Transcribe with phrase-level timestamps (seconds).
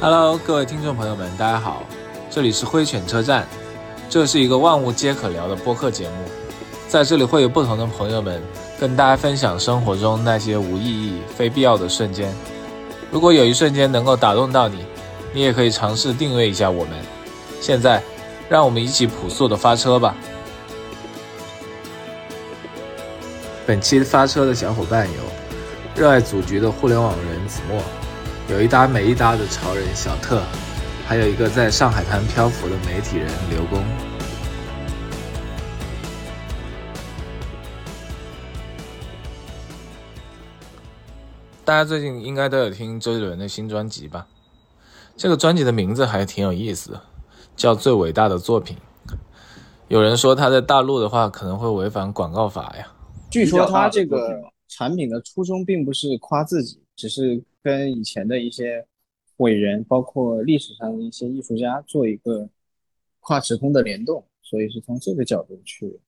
[0.00, 1.84] Hello，各位听众朋友们，大家好，
[2.28, 3.46] 这里是灰犬车站，
[4.10, 6.24] 这是一个万物皆可聊的播客节目，
[6.88, 8.42] 在这里会有不同的朋友们
[8.80, 12.34] 跟大家分享生活中那些无意义、非必要的瞬间。
[13.12, 14.84] 如果有一瞬间能够打动到你，
[15.34, 16.94] 你也可以尝试定位一下我们。
[17.60, 18.02] 现在，
[18.48, 20.14] 让我们一起朴素的发车吧。
[23.66, 25.22] 本期发车的小伙伴有
[25.94, 27.82] 热爱组局的互联网人子墨。
[28.50, 30.42] 有一搭没一搭的潮人小特，
[31.06, 33.82] 还有一个在上海滩漂浮的媒体人刘工。
[41.64, 44.26] 大家最近应该都有听周杰伦的新专辑吧？
[45.22, 47.00] 这个专辑的名字还挺有意思的，
[47.54, 48.76] 叫《最伟大的作品》。
[49.86, 52.92] 有人说他在大陆的话可能会违反广告法呀。
[53.30, 57.40] 据说他这个产品的初衷并不是夸自己，只是。
[57.62, 58.84] 跟以前的一些
[59.36, 62.48] 伟人，包括历史上的一些艺术家做一个
[63.20, 66.00] 跨时空的联动，所以是从这个角度去，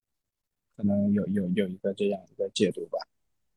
[0.77, 2.99] 可能有有有一个这样一个解读吧。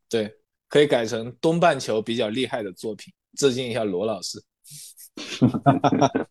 [0.07, 0.31] 对，
[0.69, 4.39] 可以改成东半球比较厉害的作品，致敬一下罗老师。
[5.39, 5.47] 哈
[5.79, 6.27] 哈哈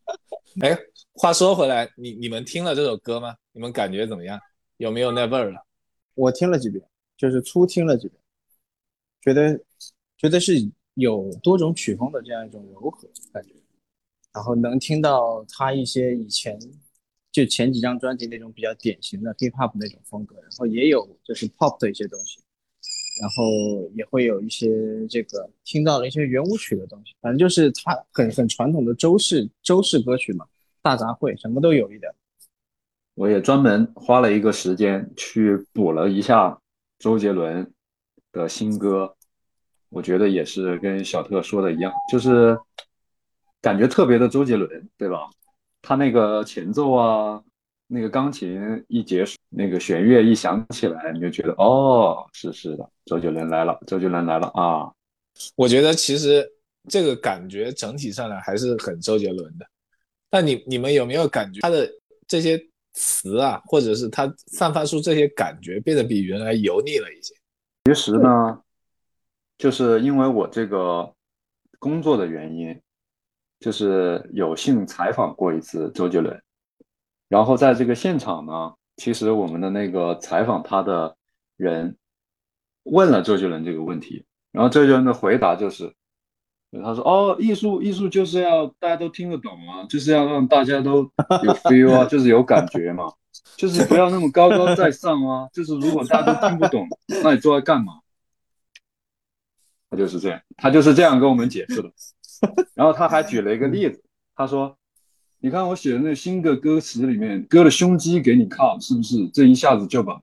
[0.61, 0.77] 哎，
[1.13, 3.37] 话说回来，你你们听了这首歌吗？
[3.53, 4.41] 你们感觉怎么样？
[4.79, 5.65] 有没有那味儿了？
[6.15, 6.85] 我听了几遍，
[7.17, 8.21] 就是初听了几遍，
[9.21, 9.61] 觉得
[10.17, 10.71] 觉得是。
[10.97, 13.51] 有多种曲风的这样一种柔和感觉，
[14.33, 16.59] 然后能听到他一些以前
[17.31, 22.41] 就前几张专辑那种比较典型的 hip hop 那种风格，然后也有就是 pop 的一些东西，
[23.21, 24.69] 然后也会有一些
[25.09, 30.47] 这个听到了一些圆舞曲的东西，反正就是他很很传统的周式周式歌曲嘛，
[30.83, 32.13] 大杂烩什么都有一点。
[33.15, 36.59] 我也专门花了一个时间去补了一下
[36.99, 37.73] 周杰伦
[38.33, 39.15] 的新歌。
[39.89, 42.59] 我觉得也是跟小特说的一样，就是
[43.63, 45.31] 感觉特别的周杰伦，对吧？
[45.81, 47.43] 他那个前奏啊，
[47.87, 54.93] 那个钢琴一结束，那个弦乐一响起来，你就觉得哦，是是的，周杰伦来了，周杰伦来了啊！
[55.55, 56.47] 我觉得其实
[56.89, 59.67] 这个感觉整体上来还是很周杰伦的。
[60.29, 61.91] 但你你们有没有感觉他的
[62.27, 62.61] 这些
[62.93, 67.35] 词啊，或者是他散发出这些感觉变得比原来油腻了一些？
[67.87, 68.61] 其实呢。
[69.59, 71.15] 就是因为我这个
[71.79, 72.79] 工作的原因，
[73.59, 76.39] 就是有幸采访过一次周杰伦，
[77.27, 81.17] 然后在这个现场呢，其实我们的那个采访他的
[81.57, 81.97] 人
[82.87, 85.93] 问了周杰伦这个问题，然后周杰伦的回答就是，
[86.83, 90.99] 他说：“哦，艺术艺术就是要大家都听得懂啊，就是要让大家都
[91.43, 93.13] 有 feel 啊，就是有感觉嘛，
[93.57, 96.87] 就是不要那么高高在上啊，就是如果大家都听不懂，
[97.23, 98.01] 那你坐在干嘛？”
[99.89, 101.91] 他就是这样，他就是这样跟我们解释的。
[102.75, 104.03] 然后他还举了一个例子，
[104.35, 104.77] 他说
[105.41, 109.27] ：“你看我写的那新的歌词里面，割了胸肌给你靠，是不是？
[109.29, 110.21] 这一下子就把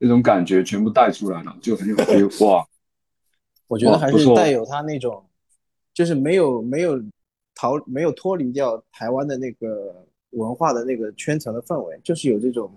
[0.00, 2.66] 那种感觉全部带出来了，就很有 feel 哇！
[3.68, 5.24] 我觉得还是带有他那种，
[5.94, 7.00] 就是没有没有
[7.54, 12.68] 逃没有脱离掉台湾的那个文化的那个圈层的氛围，就是有这种。”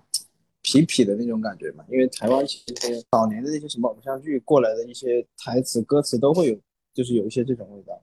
[0.64, 6.58] 痞痞的那种感觉嘛，因为台湾其实早年的那些什么偶像剧过来的一些台词歌词都会有，
[6.94, 8.02] 就是有一些这种味道。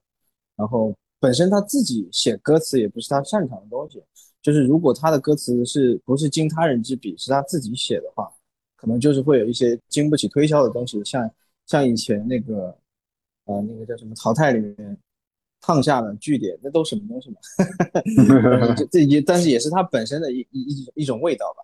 [0.56, 4.02] 然后本身他自己写歌词也不是他擅长的东西，
[4.42, 8.30] 就是如果他的歌词是不是经他人之笔，是他自己写的话，
[8.80, 11.30] 可能就是会有一些经不起推销的东西，像
[11.66, 12.74] 像以前那个
[13.44, 14.96] 呃那个叫什么淘汰里面
[15.60, 17.36] 烫下的句点，那都什么东西嘛？
[18.74, 21.62] 这这也但是也是它本身的一一一一种味道吧。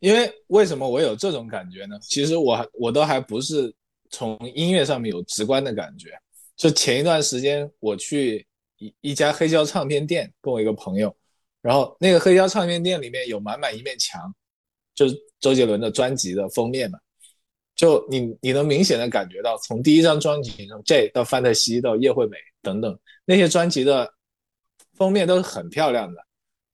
[0.00, 1.98] 因为为什么我有这种感觉呢？
[2.00, 3.74] 其实我我都还不是
[4.10, 6.10] 从音乐上面有直观的感觉。
[6.56, 8.46] 就前一段时间我去
[8.78, 11.14] 一一家黑胶唱片店，跟我一个朋友，
[11.60, 14.32] 然后那个黑胶唱片店里面有满满一面墙，
[14.94, 16.98] 就是周杰伦的专辑的封面嘛。
[17.74, 24.12] 就你你能明显的感觉到，从第一张专辑从 J 到范特西到叶惠美等等那些专辑的
[24.94, 26.20] 封面都是很漂亮的，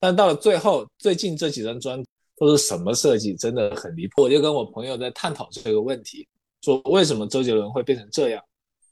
[0.00, 2.04] 但到了最后最近这几张专。
[2.40, 4.22] 都是什么设计，真的很离谱。
[4.22, 6.24] 我就跟我朋友在探讨这个问题，
[6.62, 8.40] 说为什么周杰伦会变成这样。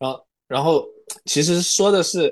[0.00, 0.84] 然后，然后
[1.26, 2.28] 其实说的是，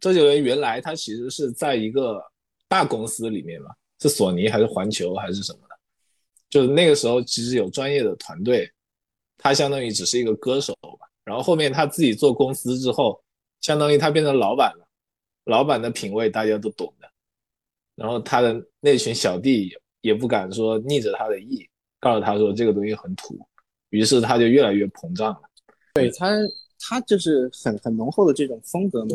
[0.00, 2.20] 周杰伦原来他其实是在一个
[2.66, 3.70] 大公司里面嘛，
[4.00, 5.60] 是索尼还是环球还是什么，
[6.56, 8.66] 就是那个时候其实有专业的团队，
[9.36, 11.06] 他相当于只是一个歌手吧。
[11.22, 13.22] 然后后面他自己做公司之后，
[13.60, 14.88] 相当于他变成老板了，
[15.44, 17.06] 老板的品味大家都懂的，
[17.94, 19.70] 然后他的那群小弟
[20.00, 21.68] 也不敢说逆着他的意，
[22.00, 23.38] 告诉他说这个东西很土，
[23.90, 25.42] 于是他就越来越膨胀了。
[25.92, 26.26] 对他，
[26.78, 29.14] 他就是很很浓厚的这种风格嘛，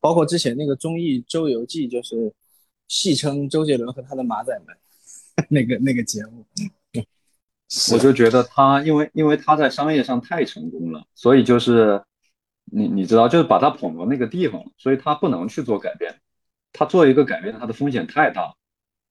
[0.00, 2.34] 包括之前那个综艺《周游记》，就是
[2.88, 4.76] 戏称周杰伦和他的马仔们
[5.48, 6.44] 那个那个节目。
[7.92, 12.02] 我就觉得他，因为因为他在商业上太成功了，所以就是
[12.64, 16.16] 你你知道，就是把他捧到那个地方，所以他不能去做改变。
[16.72, 18.54] 他做一个改变，他的风险太大。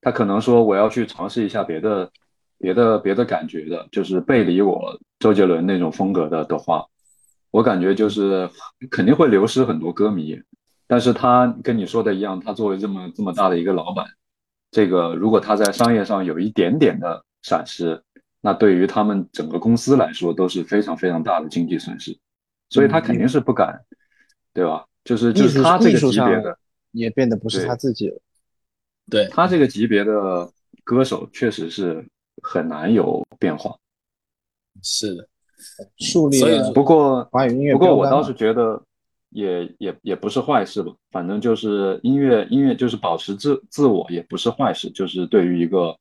[0.02, 2.12] 他可能说我要去尝试一下别的
[2.58, 6.86] 别的别的感觉的，就是背离我周杰伦那种风格的的话，
[7.52, 8.50] 我感觉就是
[8.92, 10.38] 肯定会流失很多歌迷。
[10.86, 14.06] 但是他跟你说的一样，他作为这么这么大的一个老板，
[14.70, 18.04] 这个如果他在商业上有一点点的闪失。
[18.42, 22.18] 那对于他们整个公司来说都是非常非常大的经济损失，
[22.70, 23.84] 所以他肯定是不敢，
[24.54, 24.86] 对吧？
[25.04, 26.58] 就是就是他这个级别的
[26.92, 28.18] 也变得不是他自己了。
[29.10, 30.50] 对他这个级别的
[30.86, 32.08] 歌手确实是
[32.42, 33.76] 很难有变化。
[34.82, 35.28] 是的，
[35.98, 36.72] 树立了。
[36.72, 38.82] 不过华语音乐，不过我倒是觉得
[39.32, 40.94] 也也也不是坏事吧。
[41.12, 45.94] 反正就是音乐音乐就是保持自自我也不是坏事，就是对于一个。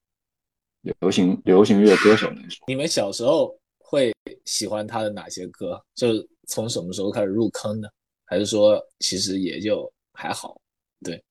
[0.83, 4.13] 流行流行乐歌手来说， 你们小时候会
[4.45, 5.83] 喜欢他的哪些歌？
[5.95, 7.93] 就是从什么时候开始入坑的？
[8.25, 10.61] 还是说其实也就还好？
[11.05, 11.23] 对，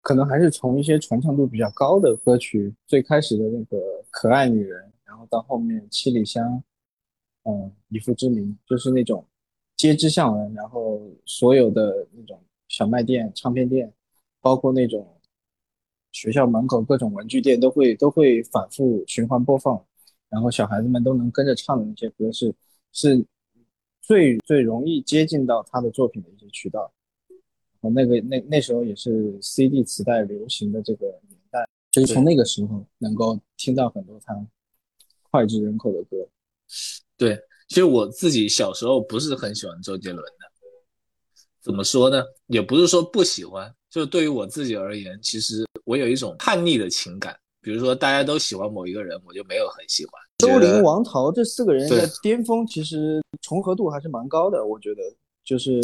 [0.00, 3.76] 可能还是从一些传唱度比较高的歌曲，最开始的那个
[4.10, 6.44] 《可爱女人》，然后到后面《七里香》，
[7.44, 7.52] 嗯，
[7.88, 9.26] 《以父之名》，就是那种
[9.76, 13.92] 街知巷闻，然后所有的那种小卖店、唱片店，
[14.40, 15.16] 包括那种。
[16.12, 19.84] 学校门口各种文具店都会都会反复循环播放，
[20.28, 22.54] 然后小孩子们都能跟着唱的那些歌是
[22.92, 23.24] 是
[24.00, 26.92] 最最容易接近到他的作品的一些渠道。
[27.80, 34.34] 我那个那那时候也是 CD 磁带流行的这个年代，就是从那个时候能够听到很多他
[35.30, 36.28] 脍炙人口的歌。
[37.16, 40.52] 对，其实我自己小时候不是很喜欢周杰伦的，
[41.60, 42.22] 怎么说呢？
[42.48, 43.74] 也不是说不喜欢。
[43.90, 47.36] 就对于我自己而言，其实我有一种叛逆的情感。
[47.62, 50.14] 比如说，大家都喜欢某一个人，我就没有很喜欢。
[50.38, 54.64] 周林、王桃这四个人的巅峰，其实重合度还是蛮高的。
[54.64, 55.02] 我觉得，
[55.44, 55.78] 就是，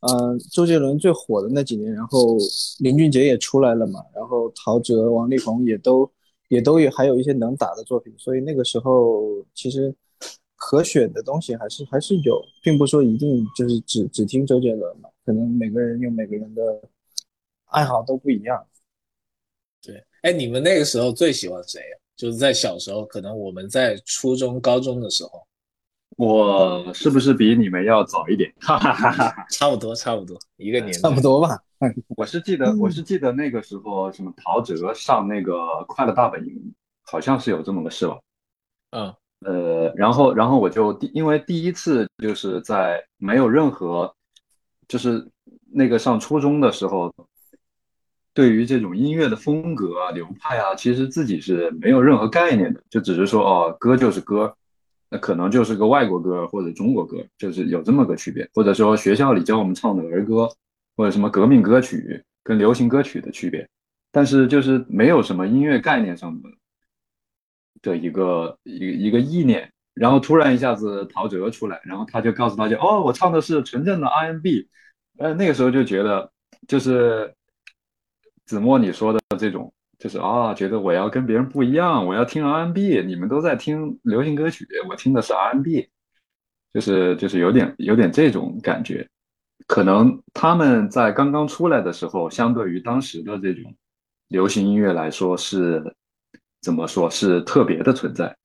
[0.00, 2.38] 嗯，周杰伦最火的那几年，然后
[2.78, 6.10] 林俊杰也出来了嘛，然后陶喆、王力宏也都
[6.48, 9.94] 也都有还有一些能打的作品，所以那个时候其实
[10.56, 16.62] 可选的东西还是还是有，并不说一定就是只只听周杰伦嘛，可能每个人有每个人的。
[17.70, 18.66] 爱好都不一样，
[19.82, 21.96] 对，哎，你们那个时候最喜欢谁呀？
[22.16, 25.46] 就是在小时候，可能我们在初中、高中的时候，
[26.16, 28.52] 我是不是比你们要早一点？
[28.60, 31.58] 哈哈哈哈差不多，差不多一个年，差不多吧。
[32.14, 35.54] 我是记得，我是记得那个时候，什么陶喆上那个
[35.86, 36.54] 《快乐大本营》，
[37.02, 38.20] 好像是有这么个事吧？
[38.90, 39.14] 嗯，
[39.46, 44.14] 呃，然后，然后我就第，因为第一次就是在没有任何，
[44.86, 45.26] 就是
[45.72, 47.10] 那个上初中的时候。
[48.32, 54.54] 对于这种音乐的风格啊、流派啊，其实自己是没有任何概念的，就只是说哦，歌就是歌，
[55.10, 58.48] 那可能就是个外国歌或者中国歌，就是有这么个区别。
[58.54, 60.48] 或者说学校里教我们唱的儿歌，
[60.96, 63.68] 或者什么革命歌曲跟流行歌曲的区别，
[64.12, 66.48] 但是就是没有什么音乐概念上的
[67.82, 69.72] 的一个一一个意念。
[69.92, 74.68] 然后突然一下子陶喆出来，然后他就告诉大家，哦，我唱的是纯正的 R&B，
[75.18, 76.30] 呃，那个时候就觉得
[76.68, 77.34] 就是。
[78.50, 85.88] 子墨，你说的这种就是啊，觉得我要跟别人不一样，我要听 R&B，你们都在听流行歌曲，我听的是 R&B，
[86.74, 89.08] 就是就是有点有点这种感觉。
[89.68, 93.72] 可能他们在刚刚出来的时候，相对于当时的这种
[94.26, 95.94] 流行音乐来说，是
[96.60, 98.36] 怎么说是特别的存在。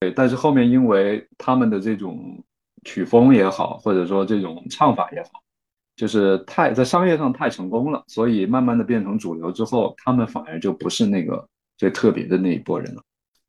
[0.00, 2.42] 对，但是后面因为他们的这种
[2.84, 5.42] 曲风也好，或者说这种唱法也好。
[6.02, 13.00] 就是太在商业上太成功了，所以慢慢的变成主流之后，他们反而就不是那个最特别的那一波人了。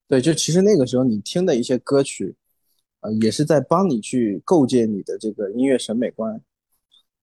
[0.08, 2.36] 对，就其实那个时候你听的一些歌曲，
[3.00, 6.40] 呃，也是在帮你去构建你的这个音乐审美观。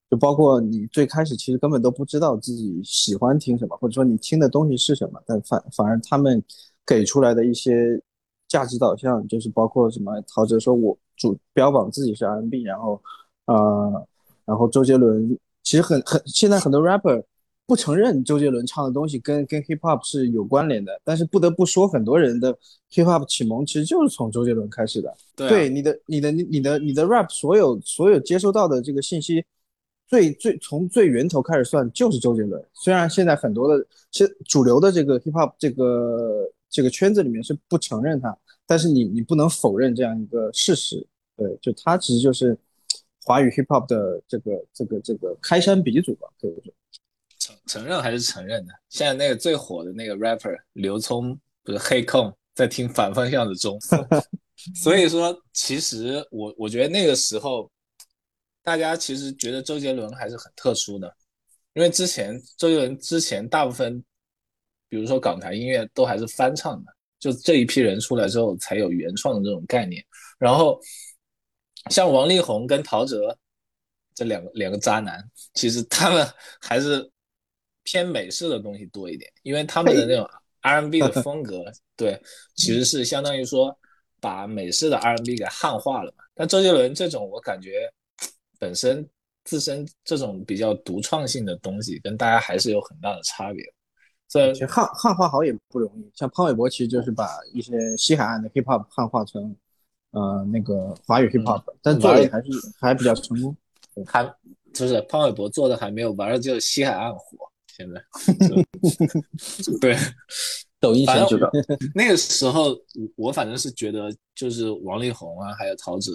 [0.09, 6.43] 就包括你最开始其实根本都不知道自己喜欢听什么，或者说你听的东西是什么，但反反而他们
[6.85, 7.97] 给出来的一些
[8.49, 13.01] 价值导向，就是包括什么陶喆说我主标榜自己是 R&B，然后
[13.45, 14.05] 呃。
[14.45, 17.23] 然后周杰伦其实很很，现在很多 rapper
[17.65, 22.51] 不承认周杰伦唱的东西跟跟 hip hop 是有关联的，但是不得不说，很多人的
[22.91, 25.15] hip hop 启蒙其实就是从周杰伦开始的。
[25.35, 29.45] 对，你的你的你的你的 rap 所有所有接收到的这个信息，
[30.09, 32.61] 最最从最源头开始算就是周杰伦。
[32.73, 41.07] 虽然现在很多的，其实主流的这个 hip hop 这个这个圈子里面是不承认他，但是你你不能否认这样一个事实。
[41.37, 42.57] 对，就他其实就是
[43.23, 46.73] 华语 hip hop 的这个这个这个开山鼻祖吧，可以说。
[47.39, 48.73] 承承认还是承认的。
[48.89, 53.79] 现在那个最火的那个 rapper 刘聪不是黑控，在听反方向的钟。
[54.75, 57.71] 所以说，其实我我觉得那个时候。
[58.63, 61.11] 大家其实觉得周杰伦还是很特殊的，
[61.73, 63.99] 因为之前周杰伦之前大部分，
[64.87, 70.05] 比如说港台音乐都还是翻唱的，就这一批人出来之后才有原创的这种概念。
[70.37, 70.79] 然后
[71.89, 73.35] 像王力宏跟陶喆
[74.13, 75.23] 这两个两个渣男，
[75.53, 76.27] 其实他们
[76.59, 77.09] 还是
[77.83, 80.29] 偏美式的东西多一点，因为他们的那种
[80.61, 81.63] R&B 的风格，
[81.97, 82.21] 对，
[82.55, 83.77] 其实是相当于说
[84.19, 86.23] 把美式的 R&B 给汉化了嘛。
[86.35, 87.91] 但周杰伦这种，我感觉。
[88.59, 89.09] 本身
[89.43, 93.65] 自身这种比较独创性的东西，跟大家还是有很大的差别。
[94.27, 96.11] 所以，汉汉化好也不容易。
[96.13, 99.55] 像潘玮柏，其实就是把一些西海岸的 hip hop 汉化成，
[100.11, 102.49] 呃，那个华语 hip hop，但做的还是
[102.79, 103.55] 还比较成功。
[104.05, 104.23] 还
[104.73, 107.37] 就是潘玮柏做的还没有玩的就西海岸火。
[107.67, 108.03] 现在，
[109.79, 109.95] 对，
[110.79, 111.49] 抖音先知道。
[111.95, 112.77] 那个时候，
[113.15, 116.11] 我反正是觉得，就是王力宏啊，还有陶喆。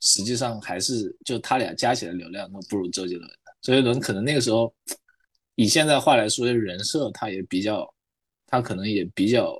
[0.00, 3.36] 实际上还是就他俩加起来流量都不如周杰伦的。
[3.62, 4.74] 周杰伦可能那个时候，
[5.54, 7.88] 以现在话来说，人设他也比较，
[8.48, 9.56] 他可能也比较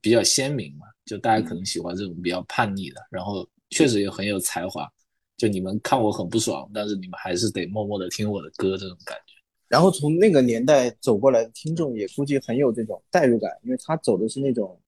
[0.00, 0.86] 比较鲜明嘛。
[1.04, 4.90] 就大家可能喜欢这种比较叛逆的，然后确实也很有才华。
[5.36, 9.34] 就你们看我很不爽，但是你们还是得默默的听我的歌这种感觉。
[9.68, 14.80] 然后从那个年代走过来的听众也估计很有这种代入感，因为他走的是那种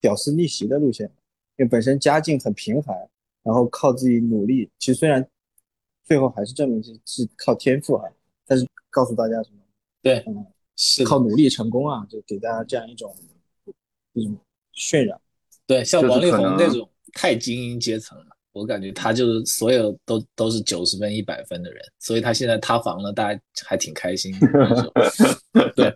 [0.00, 1.06] 屌丝逆袭的路线，
[1.56, 2.96] 因为本身家境很贫寒。
[3.44, 5.28] 然后靠自己努力，其实虽然
[6.04, 8.08] 最后还是证明是是靠天赋啊，
[8.46, 9.58] 但是告诉大家什么？
[10.00, 13.12] 对，嗯，是靠努力成功啊，就给大家这样一种
[14.12, 14.38] 一种
[14.76, 15.20] 渲染。
[15.72, 24.34] 对，像王力宏那种太精英阶层了，我感觉他就是所有都都是九十分一百分的人，所以他现在塌房了，大家还挺开心。
[25.74, 25.94] 对，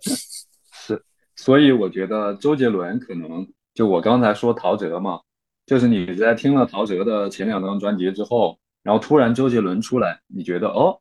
[0.73, 1.03] 是，
[1.37, 5.21] 所以我觉得周杰伦可能就我刚才说陶喆嘛。
[5.67, 10.97] 就是你在听了陶喆的前两张专辑之后，然后突然周杰伦出来，你觉得哦，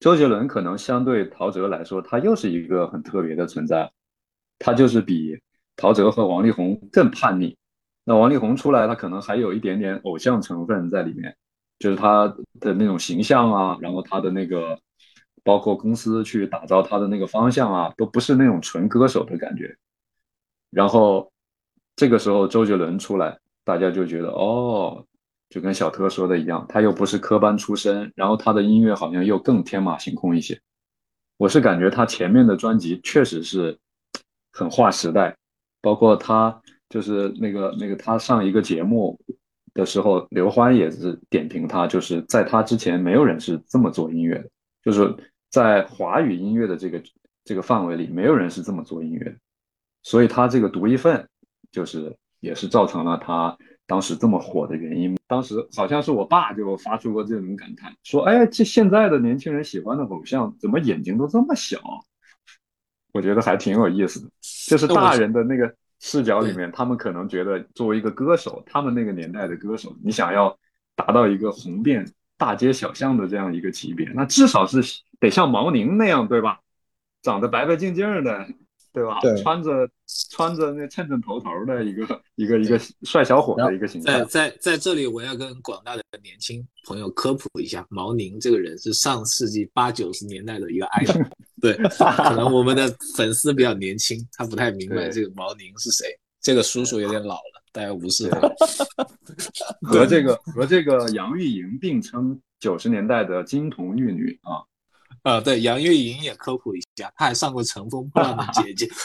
[0.00, 3.90] 周杰伦可能相对陶喆来说，他又是一个很特别的存在，
[4.58, 5.40] 他就是比
[5.76, 7.56] 陶喆和王力宏更叛逆。
[8.04, 11.36] 那王力宏出来，他可能还有一点点偶像成分在里面，
[11.78, 12.26] 就是他
[12.60, 14.78] 的那种形象啊，然后他的那个，
[15.44, 19.76] 包括公司去打造他的那个方向啊，都不是那种纯歌手的感觉。
[20.70, 21.30] 然后
[21.96, 23.38] 这个时候周杰伦出来。
[23.64, 25.06] 大家就觉得哦，
[25.48, 30.60] 就跟小特说的一样，他又不是科班出身，然后他的音乐好像又更天马行空一些。
[31.36, 33.78] 我是感觉他前面的专辑确实是
[34.50, 35.36] 很划时代，
[35.80, 36.60] 包括他
[36.92, 39.18] 就是那个那个他上一个节目
[39.72, 44.48] 的时候，刘欢也是点评他，就是在他之前没有人是这么做音乐的，
[44.84, 45.16] 就是
[45.50, 47.02] 在华语音乐的这个
[47.44, 49.36] 这个范围里，没有人是这么做音乐的，
[50.02, 51.26] 所以他这个独一份
[51.70, 52.14] 就是。
[52.42, 53.56] 也是造成了他
[53.86, 55.16] 当时这么火的原因。
[55.28, 61.78] 当时好像是我爸就发出过这种感叹，说：“哎，这现在的年轻人喜欢的偶像，怎么眼睛都这么小？”
[63.14, 64.28] 我觉得还挺有意思的。
[64.66, 65.72] 就是大人的那个
[66.04, 70.58] 视角里面，他们可能觉得作为一个歌手，他们那个年代的歌手，你想要
[70.96, 72.04] 达到一个红遍
[72.36, 74.82] 大街小巷的这样一个级别，那至少是
[75.20, 76.58] 得像毛宁那样，对吧？
[77.22, 78.48] 长得白白净净的。
[78.92, 79.18] 对吧？
[79.20, 79.88] 对，穿着
[80.30, 84.20] 穿着那衬衬头头的一个一个一个帅小伙的一个形象。
[84.20, 91.26] 在在在这里，我要跟广大的年轻朋友科普一下，毛宁这个人是上世纪八九十年代的一个 idol。
[91.62, 96.06] 对，可能我们的粉丝比较年轻，他不太明白这个毛宁是谁。
[96.40, 98.40] 这个叔叔有点老了，大家无视他。
[99.82, 104.60] 和这个和这个杨钰莹并称九十年代的金童玉女啊。
[105.22, 108.86] 呃，对，杨钰莹也科普一下，她还上过《乘风破浪的姐姐》。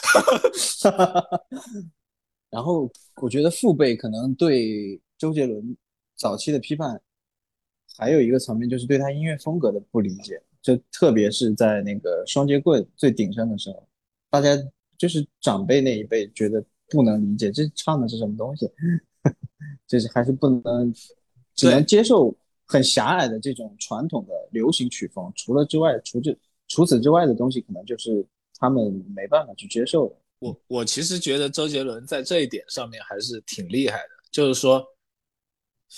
[2.49, 2.89] 然后
[3.21, 5.75] 我觉得父辈可能对周杰伦
[6.15, 7.01] 早期的批判，
[7.97, 13.87] 还有一个层面就是对他音乐风格的不理解，就特别是在那个双截棍最鼎盛的时候，
[14.29, 14.55] 大家
[14.97, 18.71] 就是长辈那一辈觉得不能理解这唱的是什么东西，
[19.87, 20.93] 就是还是不能，
[21.55, 22.35] 只能接受。
[22.69, 26.37] 很狭隘的这种传统的流行曲风，除了之外，除这
[26.67, 28.25] 除此之外的东西，可能就是
[28.59, 30.15] 他们没办法去接受的。
[30.39, 34.85] 我我其实觉得周杰伦在这一点上面还是挺厉害的，就是说，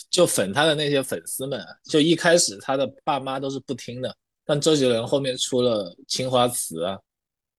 [0.10, 6.98] 就粉他的那些粉丝们，就一开始他的爸妈都是不听的，但周杰伦后面出了《青花瓷》啊，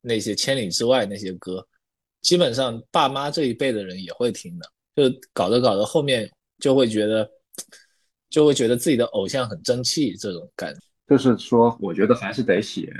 [0.00, 1.66] 那些《千里之外》那些歌，
[2.22, 7.30] 基本上爸妈这一辈的人也会听的，就搞着搞着后面就会觉得，
[8.30, 10.80] 就会觉得自己的偶像很争气这种感觉。
[11.10, 12.94] 就是说，我觉得还是得写，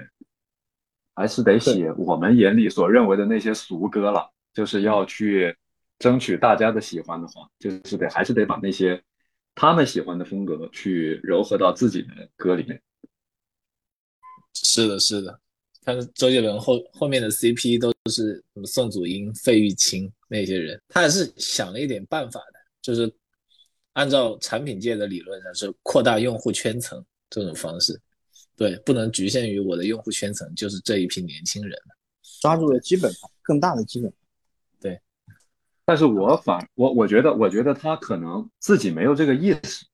[1.15, 4.29] 还是得写我们眼里所认为的那些俗歌了。
[4.53, 5.57] 就是要去
[5.97, 9.01] 争取大家的喜欢的话，就是得还是得把那些
[9.55, 12.83] 他们喜欢的风格去糅合到自己的歌里面。
[14.55, 15.41] 是的，是的。
[15.85, 23.09] 但是周杰伦后后面的 CP 都是什么宋祖英、费玉清那些人，他还是想了一点办法的，就是
[23.93, 27.01] 按照产品界的理论上是扩大用户圈层。
[27.31, 27.99] 这种方式，
[28.57, 31.79] 对，不能局限于我的用户圈层，就是这一批年轻人，
[32.43, 34.19] 抓住了基本盘，更大的基本盘。
[34.81, 35.01] 对，
[35.85, 39.87] 但是我反我我觉得，我觉得他可能自己没有这个意识，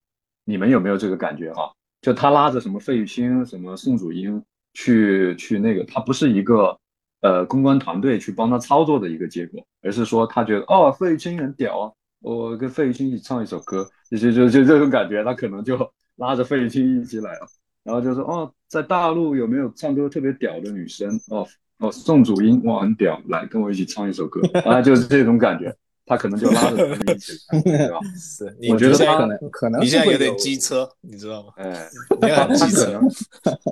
[0.44, 1.70] 你们有没有这个感觉哈？
[2.00, 6.74] 就他拉着什么费玉清、什么宋祖英去去那个，他不是一个
[7.20, 15.76] 呃公关团队去帮他操作的一个结果，而是说他觉得哦，费玉清很屌啊，我跟费玉清一起唱一首歌，就就就就这种感觉，他可能就。
[16.16, 17.46] 拉着费玉清一起来了，
[17.82, 21.20] 然后就说哦，在大陆有没有唱歌特别屌的女生？
[21.28, 21.46] 哦
[21.78, 25.70] 哦，宋祖英哇很屌，来跟我一起唱一首歌，啊就是这种感觉，
[26.06, 27.32] 他可能就拉着他们一起，
[27.64, 27.98] 对吧？
[28.18, 31.52] 是，我觉得他可能可能你现在有点机车，你知道吗？
[31.56, 31.86] 哎，
[32.18, 33.08] 他可能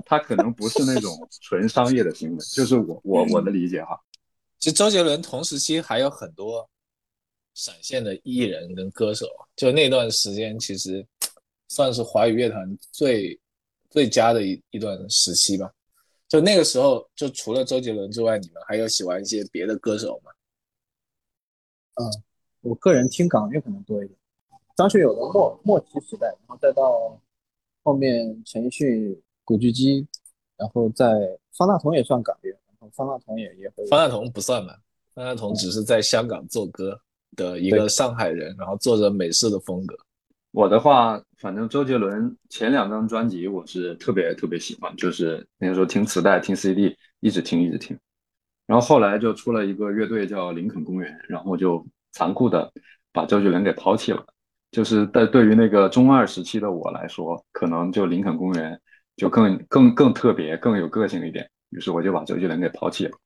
[0.05, 1.11] 他可能不是那种
[1.41, 3.99] 纯商业的行为，就是我我我的理解哈。
[4.61, 6.69] 其实周杰伦同时期还有很多
[7.55, 11.07] 闪现的艺人跟歌手，就那段时间其实。
[11.75, 13.37] 算是华语乐坛最
[13.91, 15.69] 最佳的一一段时期吧。
[16.29, 20.31] 就那个时候，就除了周杰伦之外，你们还有喜欢一些别的歌手吗？
[21.95, 22.07] 嗯，
[22.61, 24.17] 我个人听港乐可能多一点。
[24.77, 27.21] 张学友的末末期时代，然后再到
[27.83, 30.07] 后面陈奕迅、古巨基，
[30.57, 31.13] 然后在
[31.57, 33.85] 方大同也算港乐，然后方大同也也会。
[33.87, 34.79] 方大同不算吧？
[35.13, 37.01] 方大同只是在香港做歌
[37.37, 39.97] 的一个上海人，然后做着美式的风格。
[40.55, 47.99] 我的话，反正周杰伦前两张专辑我是特别特别喜欢，就是那个时候听磁带、听 CD，一直听一直听。
[48.65, 52.73] 然后后来就出了一个乐队叫林肯公园，然后就残酷的
[53.13, 54.25] 把周杰伦给抛弃了。
[54.71, 58.81] 就是在对于那个中二时期的我来说，可能就林肯公园
[59.17, 61.51] 就更更更特别、更有个性一点。
[61.71, 63.19] 于是我就把周杰伦给抛弃了。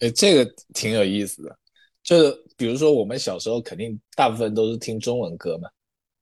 [0.00, 1.56] 哎，这个挺有意思的。
[2.02, 2.16] 就
[2.56, 5.68] 比如说，我们小时候肯定大部分都是听中文歌嘛，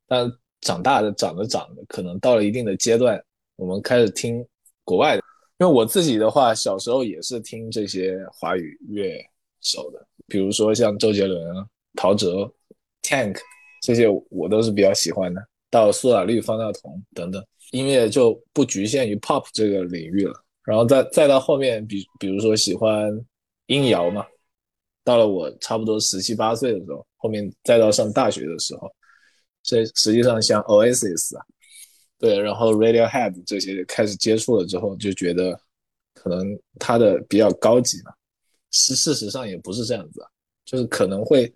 [0.06, 3.22] 但长大的、长着长着，可能到了一定的阶段，
[3.56, 4.44] 我们开始听
[4.84, 5.22] 国外的。
[5.58, 9.22] 因为我自己的话，小时候也是听这些华语乐
[9.60, 11.54] 手的，比如说像周杰伦、
[11.94, 12.50] 陶喆、
[13.02, 13.38] Tank
[13.82, 15.40] 这些，我都是比较喜欢的。
[15.70, 20.34] 到苏打绿、方大同等等，音乐就不局限于 Pop 这个领域了。
[20.64, 23.10] 然后再再到后面，比比如说喜欢
[23.66, 24.26] 音摇嘛。
[25.10, 28.88] 到了我差不多十七八岁的时候，后面再到上大学的时候，
[29.64, 31.44] 所以实际上像 Oasis 啊，
[32.16, 35.60] 对，然后 Radiohead 这些开始接触了之后，就觉得
[36.14, 38.12] 可能它的比较高级嘛。
[38.70, 40.22] 事事实上也不是这样子，
[40.64, 41.52] 就是可能会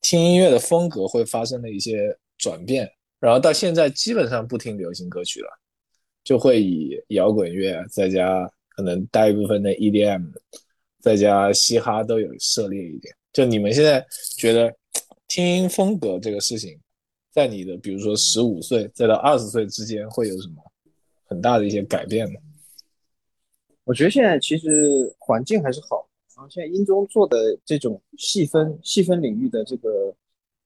[0.00, 5.48] 听音乐的风格会发生了一些转变，然后到现在基本上不听流行歌曲了，
[6.24, 10.32] 就会以摇滚乐再加可能带一部分的 EDM。
[11.00, 14.72] 再加嘻哈都有涉猎一点，就你们现在觉得
[15.26, 16.78] 听音风格这个事情，
[17.32, 20.56] 在你的比如说十五岁再到二十岁之间会有什么
[21.24, 22.40] 很大的一些改变吗？
[23.84, 30.14] 我觉得现在其实环境还是好，然后现在音中做的这种细分细分领域的这个，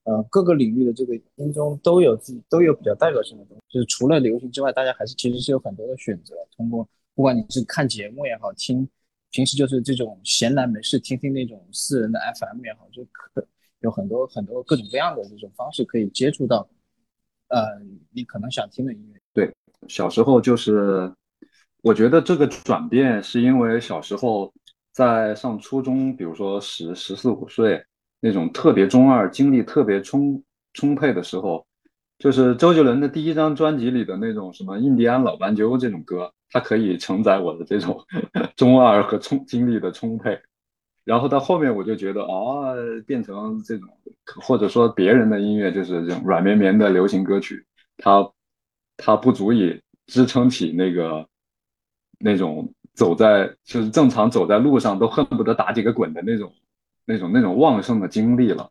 [0.03, 8.87] 呃各个领域的这个音中都有自己都有比较代表性的东西，就是除了流行之外，大家还是其实是有很多的选择，通过不管你是看节目也好听。
[9.35, 13.45] 平时就是这种闲来没事听听那种私人的 FM 也好，就可
[13.81, 16.65] 有很多很多各种各样的这种方式可以接触到，
[17.49, 17.61] 呃，
[18.11, 19.19] 你可能想听的音乐。
[19.33, 19.53] 对，
[19.89, 21.11] 小时候就是，
[21.83, 24.53] 我觉得这个转变是因为小时候
[24.93, 27.83] 在上初中，比如说十十四五岁
[28.21, 31.67] 那种特别中二、精力特别充充沛的时候，
[32.19, 36.31] 就是周杰伦的第一张专辑里的那种什么《印第安老斑鸠》这种歌。
[36.49, 37.99] 它可以承载我的这种
[38.55, 40.39] 中二和充精力的充沛，
[41.03, 42.73] 然后到后面我就觉得啊，
[43.05, 43.87] 变成这种
[44.41, 47.65] 或者说别人的音乐就是这种软绵绵的流行歌曲，
[47.97, 48.31] 它
[48.97, 51.27] 它不足以支撑起那个
[52.19, 56.53] 那种走在就是正常走在路上都恨不得打几个滚的那种
[57.05, 58.69] 那种那种旺盛的精力了。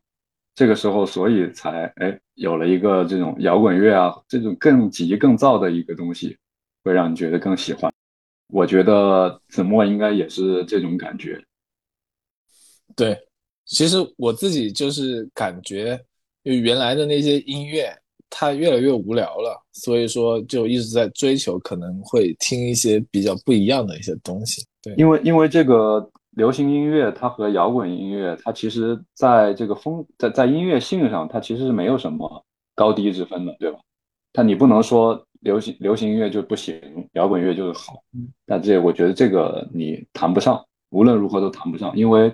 [0.55, 6.37] 这个时候，所以才哎有了一个这种摇滚乐啊，这种更急更躁的一个东西。
[6.85, 7.91] 会让你觉得更喜欢。
[8.53, 11.43] 我觉得子墨应该也是这种感觉。
[12.95, 13.17] 对，
[13.65, 15.99] 其实我自己就是感觉，
[16.43, 17.91] 就原来的那些音乐，
[18.29, 24.63] 它越来越无聊了，所以说就一直在追求，可能会听一些比较不一样的一些东西。
[24.83, 32.45] 对，因为因为这个流行音乐，它和摇滚音乐，它其实在这个风在在音乐性上，它其实是没有什么
[32.75, 33.79] 高低之分的，对吧？
[34.31, 36.75] 但你不能说流行流行音乐就不行，
[37.13, 38.03] 摇滚乐就是好。
[38.45, 42.33] 但这我觉得这个你谈不上，无论如何都谈不上，因为。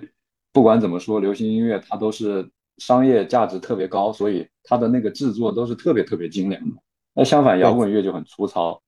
[0.54, 2.46] 不管怎么说，流行音乐它都是
[2.76, 6.76] 商业价值特别高，所以它的那个制作都是特别特别精良的。
[7.14, 8.82] 那相反，摇滚乐就很粗糙。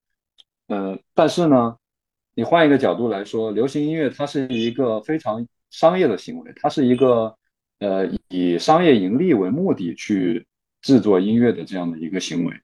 [0.68, 1.74] 嗯，但是呢，
[2.34, 7.34] 你换一个角度来说，流行音乐它是一个非常商业的行为，它是一个
[7.78, 10.46] 呃以商业盈利为目的去
[10.82, 12.54] 制作音乐的这样的一个行为。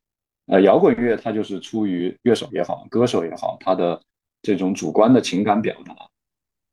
[0.50, 4.00] 呃，摇滚乐它就是出于乐手也好，歌手也好，他的
[4.42, 5.94] 这种主观的情感表达，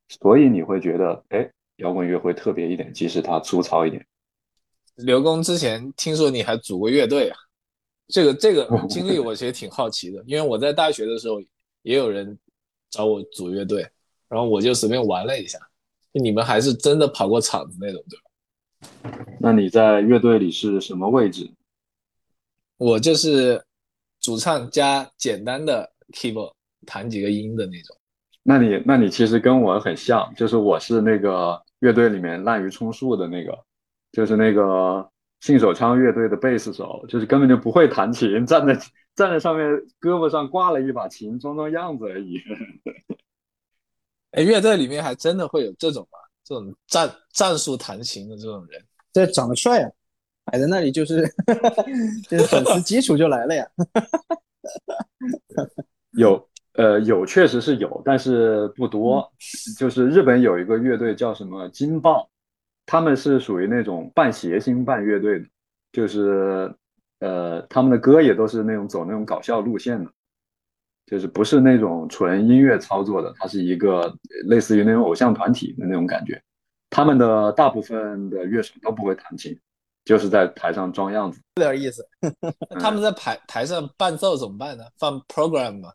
[0.10, 1.50] 所以你会觉得，哎。
[1.78, 4.04] 摇滚乐会特别一点，即使它粗糙一点。
[4.96, 7.38] 刘工之前听说你还组过乐队啊？
[8.08, 11.40] 这个这个 经历我其实挺好奇的，因为我在大学的时候
[11.84, 12.36] 也有人
[12.90, 13.88] 找我组乐队，
[14.28, 15.60] 然后我就随便玩了一下。
[16.14, 19.28] 你们还是真的跑过场子那种，对吧？
[19.40, 21.48] 那你在乐队里是什么位置？
[22.78, 23.64] 我就是
[24.28, 26.52] 主唱加简单的 keyboard，
[26.86, 27.96] 弹几个音的那种。
[28.44, 31.58] 那你那你其实跟我很像，就是我是那个。
[31.80, 33.56] 乐队里面滥竽充数的那个，
[34.12, 35.08] 就是那个
[35.42, 38.74] 信手枪乐队的贝斯手，就是根本就不会弹琴，站在
[39.16, 39.70] 站在上面
[40.02, 42.42] 胳膊上挂了一把琴，装装样子而已。
[44.34, 46.18] 哎，乐队里面还真的会有这种吗？
[46.44, 48.84] 这种战战术弹琴的这种人？
[49.14, 49.92] 这长得帅啊，
[50.52, 51.22] 摆在那里就是
[52.30, 53.68] 就是粉丝基础就来了呀。
[56.18, 56.48] 有。
[56.74, 59.28] 呃，有确实是有，但是不多。
[59.80, 62.30] 就是日本有一个乐队叫什么金豹，
[62.86, 65.46] 他们是属于那种半谐星半乐队的，
[65.92, 66.72] 就是
[67.20, 70.12] 呃，他们的歌也都是那种走那种搞笑路线的，
[71.08, 76.40] 就是不是那种纯音乐操作的，它是一个类似于那种偶像团体的那种感觉。
[76.92, 79.60] 他们的大部分的乐手都不会弹琴，
[80.08, 82.08] 就是在台上装样子，有点意思。
[82.80, 84.86] 他们在台台上伴奏怎么办呢？
[84.98, 85.92] 放 program 吗？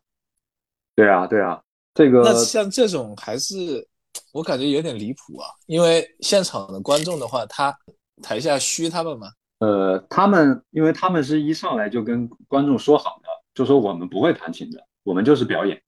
[0.95, 1.59] 对啊，对啊，
[1.95, 3.87] 这个那像这种还是
[4.31, 7.75] 我感觉有点离谱啊，因为现场的观众的话，他
[8.21, 9.27] 台下虚他们嘛。
[9.57, 15.81] 呃，他们因为他们是一上来就跟观众说好的，就说我们不会弹琴的，我们就是表演，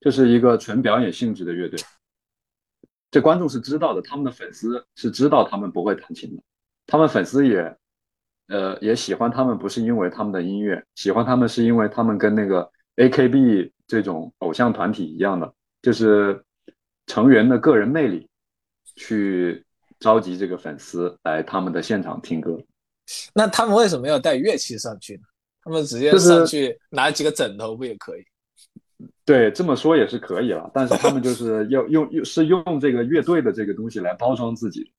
[0.00, 1.80] 就是一个纯表演性质的乐队。
[3.10, 6.42] 这观众是知道的，他们的粉丝是知道他们不会弹琴的，
[6.92, 7.76] 他们粉丝也
[8.48, 13.72] 呃也喜欢他们，不是因为他们的音乐，喜欢他们是因为他们跟那个 AKB。
[13.88, 15.52] 这种偶像团体一样的，
[15.82, 16.42] 就是
[17.06, 18.26] 成员的个人魅力，
[18.96, 19.62] 去
[20.00, 22.58] 召集这个粉丝来他们的现场听歌。
[23.34, 25.22] 那他们为什么要带乐器上去呢？
[25.62, 28.24] 他们直接上去拿几个枕头不也可以？
[29.26, 30.70] 对，这么说也是可以了。
[30.72, 34.90] 但是他们就是要用用是用这个乐队的这个东西来包装自己。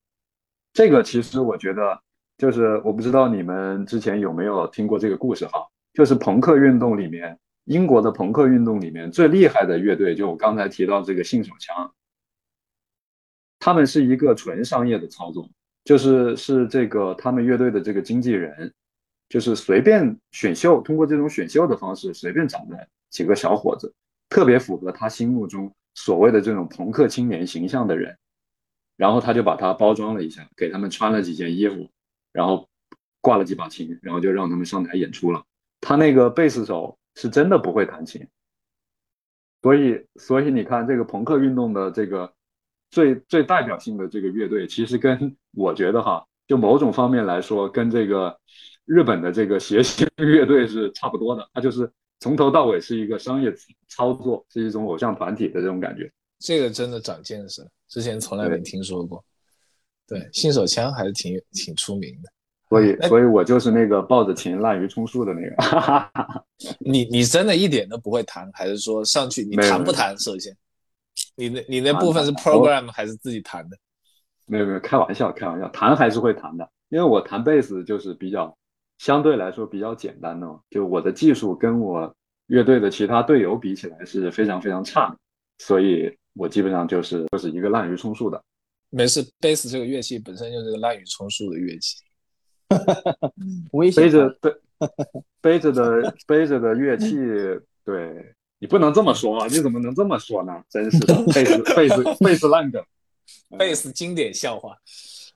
[0.73, 2.01] 这个其实我觉得，
[2.37, 7.39] 就是我不知道你们之前有没有听过这个故事哈，就是朋克运动里面。
[7.65, 11.93] 英国的朋克运动里面最厉害的乐队，就我刚才提到这个信手枪，
[13.57, 15.49] 他们是一个纯商业的操作，
[15.85, 18.73] 就是是这个他们乐队的这个经纪人，
[19.29, 23.93] 就是随便选秀，通过这种选秀的方式随便找的几个小伙子，
[24.27, 28.13] 特别符合他心目中所谓的这种朋克青年形象的人，
[28.97, 31.89] 然后他就把它包装了一下，给他们穿了几件衣服，
[32.31, 32.69] 然后
[33.21, 35.43] 挂了几把琴，然后就让他们上台演出了。
[35.81, 36.97] 他那个贝斯手。
[37.15, 38.27] 是真的不会弹琴，
[39.61, 42.33] 所以所以你看这个朋克运动的这个
[42.89, 48.35] 最最代表性的这个乐队，其实跟我觉得哈，就某种方面来说，跟这个
[48.85, 51.47] 日本的这个谐星乐队是差不多的。
[51.53, 51.87] 它就是
[52.19, 53.53] 从头到尾是一个商业
[53.87, 56.11] 操作，是一种偶像团体的这种感觉。
[56.43, 59.23] 这个真的长见识了，之前从来没听说过。
[60.05, 62.29] 对，新手枪还是挺挺出名的。
[62.67, 66.43] 所以，所以我就是那个抱着琴滥竽充数的那个。
[66.79, 70.19] 你你真的一点都不会弹，还是说上去你弹不弹？
[70.19, 70.53] 首先，
[71.37, 73.77] 你那你那部分是 program 还是自己弹的？
[74.45, 76.69] 没有没有，开玩笑开玩笑，弹还是会弹的。
[76.89, 78.53] 因为我弹贝斯就是比较
[78.97, 82.13] 相对来说比较简单的，就我的技术跟我
[82.47, 85.17] 乐队的其他队友比起来是非常非常差的，
[85.65, 88.43] 所以我基本上就是就是一个滥竽充数的。
[88.89, 91.97] 没事，贝斯这个乐器本身就是个滥竽充数的乐器。
[93.71, 94.03] 危险。
[94.03, 94.51] 背着背
[95.41, 97.15] 背着的背着的乐器，
[97.85, 99.47] 对，你不能这么说啊！
[99.47, 100.61] 你怎么能这么说呢？
[100.69, 102.83] 真是的，贝斯贝斯贝斯烂梗，
[103.57, 104.77] 贝斯经典笑话。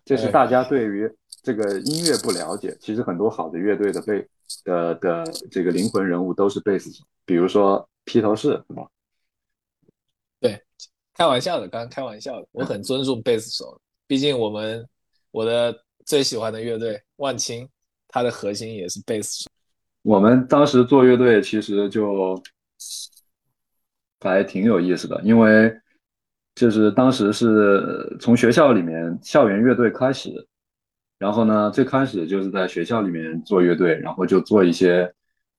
[0.03, 1.09] 这是大家对于
[1.41, 2.75] 这个音乐不了解。
[2.81, 4.27] 其实很多好的乐队的贝
[4.65, 8.87] 的的这个灵魂人物都是贝斯手，比如说披头士，是吧？
[11.17, 12.47] 开玩笑的，刚开玩笑的。
[12.51, 14.87] 我很尊重贝斯手，毕竟我们
[15.31, 15.75] 我的
[16.05, 17.67] 最喜欢的乐队万青，
[18.07, 19.49] 它的核心也是贝斯手。
[20.03, 22.41] 我们当时做乐队，其实就。
[24.19, 25.71] 还挺有意思的，因为
[26.55, 30.29] 就是当时是从学校里面校园乐队开始，
[31.19, 35.09] 然后呢，最开始就是在学校里面做乐队，然后就做一些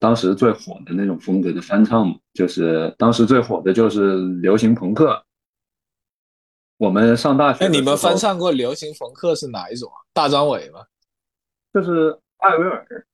[0.00, 5.24] 当时最火的那种风格的翻唱，就是当时最火的就是流行朋克。
[6.78, 9.98] 我们上大学，哎，你们翻唱过流行朋克是哪一种啊？
[10.12, 10.86] 大张伟吗？
[11.74, 13.04] 就是艾薇儿，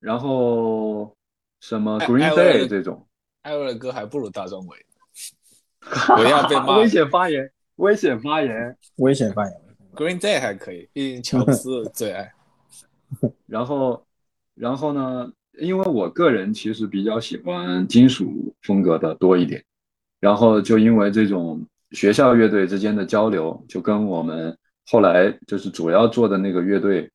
[0.00, 1.16] 然后
[1.60, 3.06] 什么 Green Day 这种。
[3.42, 4.76] 艾薇儿的歌还不如大张伟。
[6.16, 6.78] 不要被骂。
[6.78, 9.60] 危险发言，危险发言，危险发言。
[9.94, 12.32] Green Day 还可以，毕竟乔布斯最爱。
[13.46, 14.04] 然后，
[14.54, 15.32] 然后呢？
[15.60, 19.64] 因为我个人其实比较喜欢金属风格的多一点。
[20.18, 27.10] 然后就因为这种学校乐队之间的交流，就跟我们后来就是主要做的那个乐队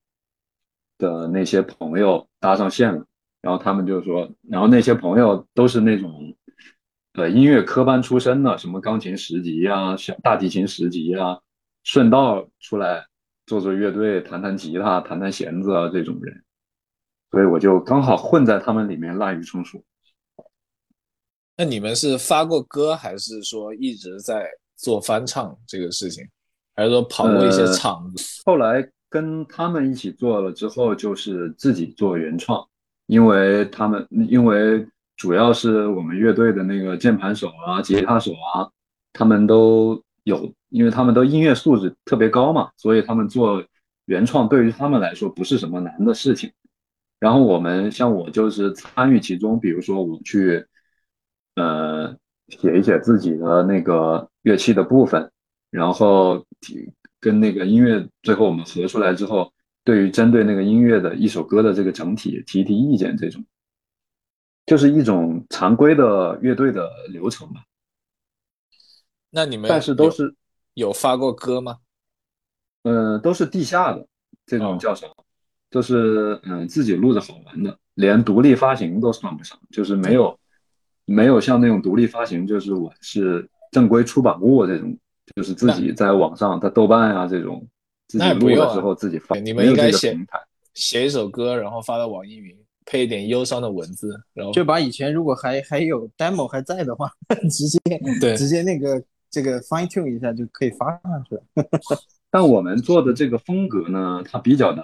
[0.97, 3.05] 的那些朋友搭上线了。
[3.41, 6.35] 然后他们就说，然后那些朋友都是那种。
[7.13, 11.37] 呃，音乐科班出身的，什么钢琴十级呀、小大提琴十级呀，
[11.83, 13.03] 顺道出来
[13.47, 16.43] 做做乐队、弹弹吉他、弹弹弦子啊，这种人，
[17.31, 19.83] 所以我就刚好混在他们里面，滥竽充数。
[21.57, 24.47] 那你们是发过歌，还是说一直在
[24.79, 26.25] 做翻唱这个事情，
[26.75, 28.41] 还是说跑过一些场子？
[28.45, 32.65] 后来跟他们一起做了之后，就是自己做原创，
[33.05, 34.87] 因为他们因为。
[35.19, 38.63] 主要是我们乐队的那个键盘手啊、吉他手啊，
[39.11, 43.61] 他们都有，因为他们都音乐素质特别高嘛，所以他们做
[44.05, 46.49] 原创对于他们来说不是什么难的事情。
[47.19, 50.65] 然后我们像我就是参与其中，比如说我去，
[51.55, 52.15] 呃，
[52.47, 55.31] 写一写自己的那个乐器的部分，
[55.69, 56.45] 然后
[57.19, 59.51] 跟那个音乐最后我们合出来之后，
[59.83, 63.43] 对于针对那个音乐的一首歌的这个整体提提意见这种。
[64.65, 67.63] 就是一种常规的乐队的流程吧。
[69.31, 70.35] 那你们但是都是
[70.75, 71.79] 有发过歌吗？
[72.83, 74.07] 嗯，都是地下的
[74.45, 75.07] 这种叫啥？
[75.71, 80.39] 就是嗯自己录着好玩的，连独立发行都算不上，就是没有
[81.05, 84.97] 没有像那种独立发行，就是我是正规出版物这种，
[85.35, 87.65] 就是自己在网上在豆瓣啊这种
[88.07, 89.35] 自己录了之后自己发。
[89.37, 90.17] 你们应该写
[90.73, 92.55] 写一首歌，然后发到网易云。
[92.91, 97.07] 配一点忧伤的文字，然后就把以前如果还还有 demo 还在的话，
[97.47, 97.79] 直接
[98.19, 101.43] 对直接那个这个 fine tune 一下就可以发上去了。
[102.31, 104.83] 但我们做的这个风格呢，它比较的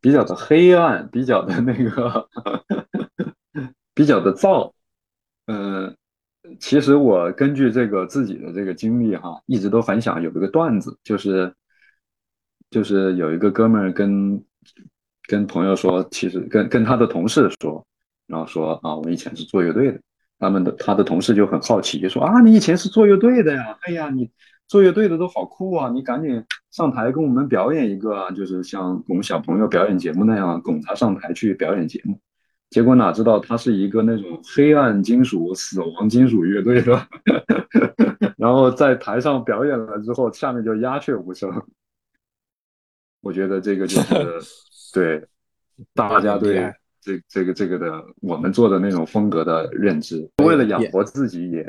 [0.00, 2.26] 比较的黑暗，比较的那个
[3.92, 4.72] 比较的燥。
[5.46, 5.94] 嗯，
[6.60, 11.52] 其实我根据这个自己的这个经历哈，一直都很想有一个段子，就是
[12.70, 14.42] 就是有一个哥们儿跟。
[15.26, 17.82] 跟朋友说，其实跟跟他的同事说，
[18.26, 19.98] 然后说啊，我以前是做乐队的。
[20.38, 23.74] 他们的他的同事就很好奇，说啊，你以前是做乐队的呀？
[23.80, 24.30] 哎呀，你
[24.66, 25.88] 做乐队的都好酷啊！
[25.88, 32.20] 你赶紧上台跟我们表演一个，就是像我们小朋友表演节目那样，拱他上台去表演节目。
[32.74, 37.06] 结果哪知道他是一个那种黑暗金属、死亡金属乐队的，
[38.36, 41.48] 然后在台上表演了之后，下面就鸦雀无声。
[43.20, 44.40] 我觉得这个就是。
[44.92, 45.24] 对，
[45.94, 46.68] 大家对
[47.00, 51.64] 这这个这个的我们做的那种风格的认知，为了养活自己，也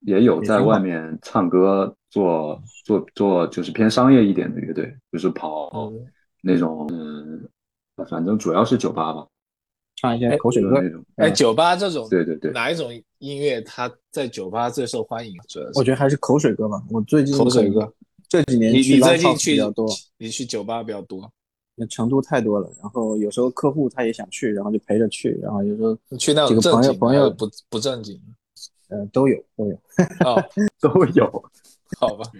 [0.00, 5.92] 也有在外面唱歌，做做做就是偏商业一点的乐队，就是跑
[6.42, 7.46] 那种嗯，
[8.08, 9.26] 反正主要是酒吧吧，
[10.04, 11.02] 唱一些口水歌那种。
[11.16, 15.34] 哎，酒吧这种，对对对，哪一种音乐它在酒吧最受欢迎？
[15.48, 16.82] 主要我觉得还是口水歌吧。
[16.90, 17.90] 我最近口水歌
[18.28, 19.88] 这几年你你最近去比较多，
[20.18, 21.30] 你去酒吧比较多。
[21.76, 28.20] 那成都太多了，然后有时候客户他也想去，然后就陪着去，然后有时候去那种朋友朋友不不正经，
[28.90, 29.74] 呃，都有都有
[30.24, 30.40] 哦，
[30.80, 31.44] 都有，
[31.98, 32.30] 好吧，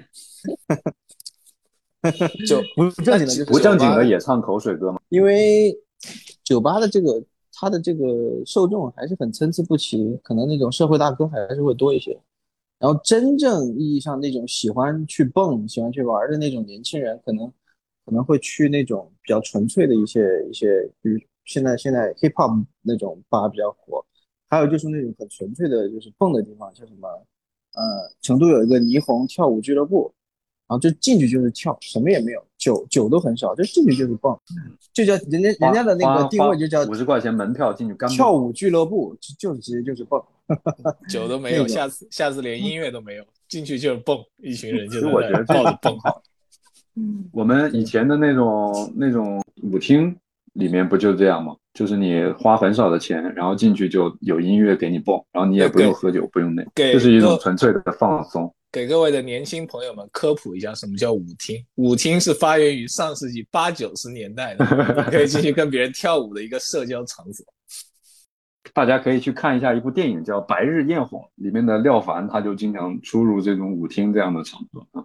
[2.46, 5.00] 就不正经的不正经的也唱口水歌吗？
[5.08, 5.76] 因为
[6.44, 7.20] 酒吧的这个
[7.54, 8.06] 他的这个
[8.44, 12.18] 受众还是很参差不齐，可能那种社会大哥还是会多一些，
[12.78, 17.52] 然后真正意义上那种喜欢去蹦、喜欢去玩的那种年轻人，可能。
[18.06, 20.68] 可能会去那种比较纯粹的一些一些，
[21.00, 24.04] 比如现在现在 hip hop 那种吧比较火
[24.46, 30.12] 还有就是那种很纯粹的，就是蹦的地方，像什么，呃，成都有一个霓虹跳舞俱乐部，
[30.66, 34.34] 然后就进去就是跳，什么也没有，酒酒都很少，就进去就是蹦，
[34.92, 40.22] 就叫人家人家的那个定位就叫五十块钱门票进去干跳舞俱乐部，就就直接就是蹦，
[41.08, 46.22] 酒都没有，下次下次连音乐都没有，进去就是蹦，一群人就我觉得抱着蹦好。
[47.32, 50.16] 我们以前的那种那种舞厅
[50.54, 51.54] 里面不就这样吗？
[51.74, 58.54] 就是你花很少的钱，然后进去就有音乐给你蹦，然后你也不用喝酒，不用那，这是一种纯粹的放松。
[58.74, 61.64] 给各位的年轻朋友们科普一下，什么叫舞厅？
[61.76, 64.66] 舞厅是发源于上世纪八九十年代的，
[65.12, 67.46] 可以进去跟别人跳舞的一个社交场所。
[68.72, 75.04] 大家可以去看一下一部电影叫《白日焰火》，里面的廖凡他就经常出入这种舞厅这样的场所啊。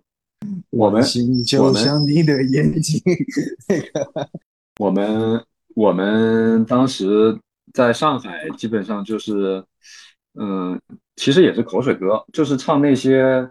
[0.72, 1.04] 我们
[1.46, 3.00] 就像你的眼睛，
[4.82, 5.40] 我们。
[5.76, 7.40] 我们当时
[7.74, 9.64] 在上海，基本上就是，
[10.38, 10.78] 嗯，
[11.16, 13.50] 其实也是口水歌，就是唱那些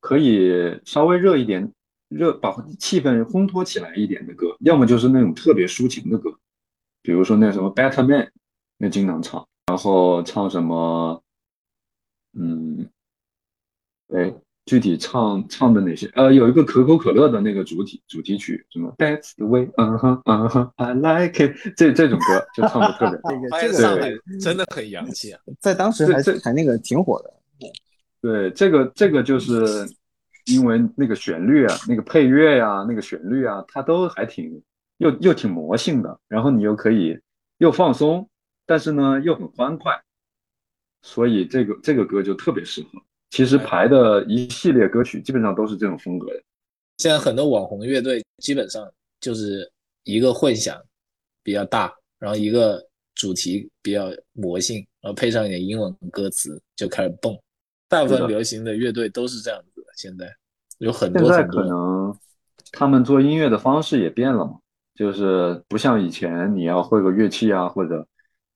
[0.00, 1.72] 可以稍微热一点、
[2.08, 6.30] 热把气氛烘托起来一点的歌，要么就是那种特别抒情的歌，
[7.02, 8.26] 比如说那什么《Better Man》，
[8.78, 11.22] 那经常唱，然后唱什么，
[12.32, 12.88] 嗯，
[14.08, 14.34] 对。
[14.66, 16.06] 具体唱唱的哪些？
[16.14, 23.18] 呃，有一个可口可乐的那个主题主题曲，什么 That's the way，嗯哼嗯哼，I like it，这这种歌就唱的特别。
[23.60, 27.34] 这个这个上海真的很洋气啊，在当时还还那个挺火的。
[28.22, 29.88] 对，这个这个就是
[30.46, 34.62] 因为那个旋律啊，那个配乐呀，那个旋律啊，它都还挺
[34.98, 37.18] 又又挺魔性的，然后你又可以
[37.58, 38.28] 又放松，
[38.66, 39.98] 但是呢又很欢快，
[41.02, 43.00] 所以这个这个歌就特别适合。
[43.30, 46.42] 其实排的一系列歌曲基本上都是这种风格的。
[46.98, 48.86] 现在很多网红乐队基本上
[49.20, 49.70] 就是
[50.04, 50.78] 一个混响
[51.42, 57.38] 比较大，然后一个主题比较魔性，然后配上一点英文歌词就开始蹦。
[57.90, 59.88] 大部分流行的乐队都是这样子的。
[59.98, 60.34] 现在
[60.78, 62.16] 有很多现在可能
[62.72, 64.58] 他们做音乐的方式也变了嘛，
[64.94, 68.06] 就是不像以前你要会个乐器啊，或者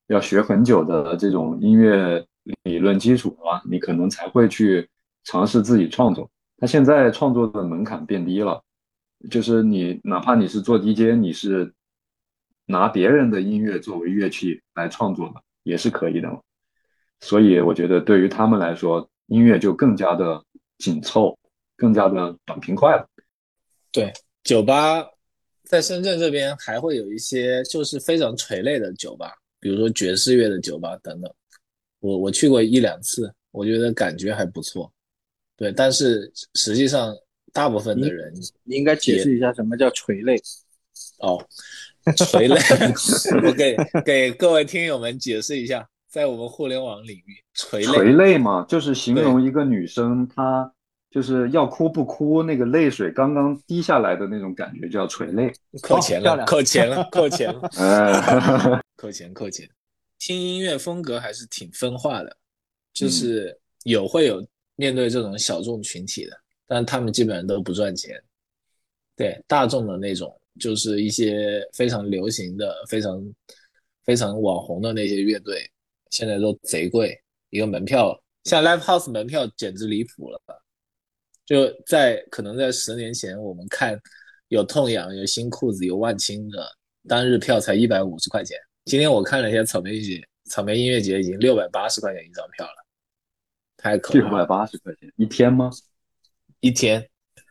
[0.07, 2.27] 要学很久的这种音乐。
[2.65, 4.87] 理论基础啊，你可能才会去
[5.23, 6.31] 尝试自己创作。
[6.59, 8.63] 他现在创作的门槛变低了，
[9.31, 11.73] 就是你哪怕你是做 DJ，你是
[12.67, 16.39] 拿别人的音乐作为乐器来创作的，也是可以的嘛。
[17.21, 20.43] 所以我觉得对于他们来说，音乐就更加的
[20.79, 21.39] 紧凑，
[21.77, 23.09] 更加的短平快了。
[23.91, 25.05] 对，酒吧
[25.65, 31.35] 在深圳这边还会有一些就是非常垂类的酒吧，比如说爵士乐的酒吧等等。
[32.01, 34.93] 我我去过一两次，我觉得感觉还不错，
[35.57, 37.17] 对，但是实际上
[37.53, 38.33] 大部分的人，
[38.63, 40.37] 你应该解释一下什么叫垂类。
[41.19, 41.43] 哦，
[42.17, 42.57] 垂类，
[43.47, 50.73] 我给给各位听友们解释一下，在我们互联网领域，垂泪垂泪嘛，就是形容一个女生她
[51.11, 55.53] 就是要哭不哭，那个泪水刚刚滴下来的那种感觉叫垂泪。
[55.83, 59.69] 扣钱了，扣钱了，扣钱了， 哎，扣钱扣钱。
[60.21, 62.37] 听音乐风格还是挺分化的，
[62.93, 64.41] 就是有会有
[64.77, 66.37] 面对这种小众群体的，
[66.69, 68.15] 但他们基本上都不赚钱。
[69.17, 73.21] 对大众的那种，就是一些非常流行的、非常
[74.05, 75.69] 非常网红的那些乐队，
[76.15, 80.41] 现在都贼贵，一个门票像 Live House 门票简直离谱了。
[81.45, 84.01] 就在可能在十年前，我们看
[84.47, 86.65] 有痛痒、有新裤子、有万青的
[87.09, 88.57] 单日票才一百五十块钱。
[88.85, 92.87] 今天我看了一下草莓节，草莓音乐节已经六百八十块钱一张票了，
[93.77, 94.21] 太可怕！
[94.21, 95.69] 六百八十块钱一天吗？
[96.61, 97.05] 一天，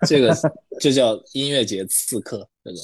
[0.08, 0.34] 这个
[0.80, 2.78] 就叫音乐节刺客，这个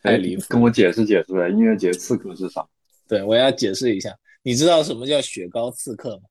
[0.00, 0.44] 太离谱。
[0.48, 2.64] 跟我解释解释，音乐节刺客是啥？
[3.08, 4.16] 对，我要解释一下。
[4.46, 6.22] 你知道什么叫雪糕刺客吗？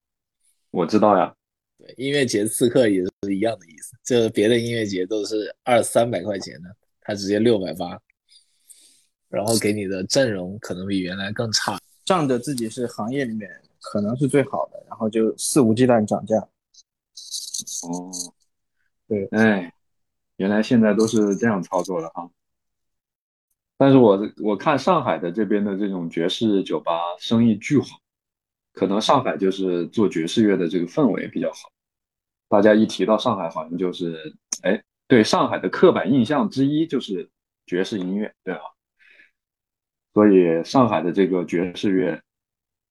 [0.72, 1.36] 我知道呀。
[1.78, 8.00] 对，音乐节刺客也是一样的意思，就是别的音乐节都是二三百块钱的，他直接六百八。
[9.28, 13.52] 然后给你的阵容可能比原来更差，仗着自己是行业里面
[13.82, 16.38] 可能是最好的，然后就肆无忌惮涨价。
[16.38, 18.10] 哦，
[19.10, 19.74] 对，哎，
[20.38, 22.32] 原来现在都是这样操作的哈。
[23.76, 28.00] 但是我我看上海的这边的这种爵士酒吧生意巨好，
[28.76, 31.72] 可能上海就是做爵士乐的这个氛围比较好。
[32.50, 37.28] 大家一提到上海，好像就是哎，对上海的刻板印象之一就是
[37.66, 38.62] 爵士音乐，对吧？
[40.14, 42.22] 所以上海的这个爵士乐，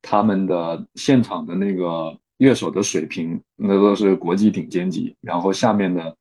[0.02, 6.16] 他们的现场的那个乐手的水平，那都是国际顶尖级，然后下面的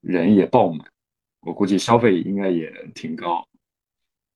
[0.00, 0.86] 人也爆满，
[1.40, 3.46] 我估计消费应该也挺高，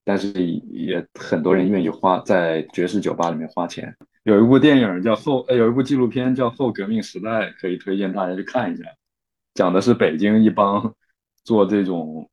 [0.05, 3.97] 但是也很多人愿意花在爵士酒吧里面花钱。
[4.25, 8.85] 有一部电影叫后，呃，有一部纪录片叫《后革命时代》，可以推荐大家去看一下，
[9.55, 10.95] 讲的是北京一帮
[11.45, 12.29] 做这种，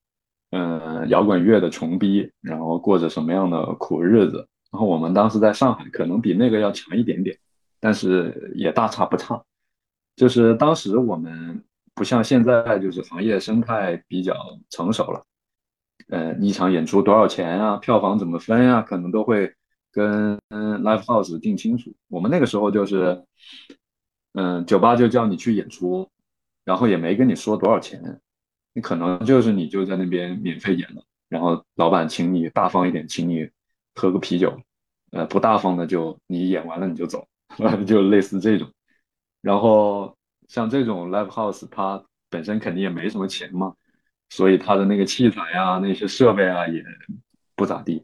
[0.52, 4.48] 嗯，摇滚乐的穷逼，然后过着什么样的苦日子。
[4.72, 7.38] 然后我们当时在上海，可能比那个要强一点点，
[7.80, 9.42] 但是也大差不差。
[10.18, 11.64] 就是当时我们
[11.94, 14.36] 不像现在，就是行业生态比较
[14.70, 15.24] 成熟了。
[16.10, 17.78] 呃，一场演出多少钱啊？
[17.78, 18.82] 票房怎么分啊？
[18.82, 19.54] 可能都会
[19.96, 21.96] 跟 live house 定清楚。
[22.10, 23.24] 我们那个时候就是，
[24.34, 26.12] 嗯，酒吧就叫你去演出，
[26.66, 28.20] 然后也没跟你说多少钱，
[28.74, 33.50] 你可能就是你就在那边免费演了，然后老板请你大方一点，请你
[33.96, 34.60] 喝个啤酒，
[35.12, 37.26] 呃，不大方的就你演完了你就走，
[37.88, 38.70] 就类似这种。
[39.41, 40.18] 然后
[40.50, 43.74] 像这种 live house，它本身肯定也没什么钱嘛。
[44.32, 46.84] 所以它的那个器材啊，那些设备啊也
[47.56, 48.04] 不咋地，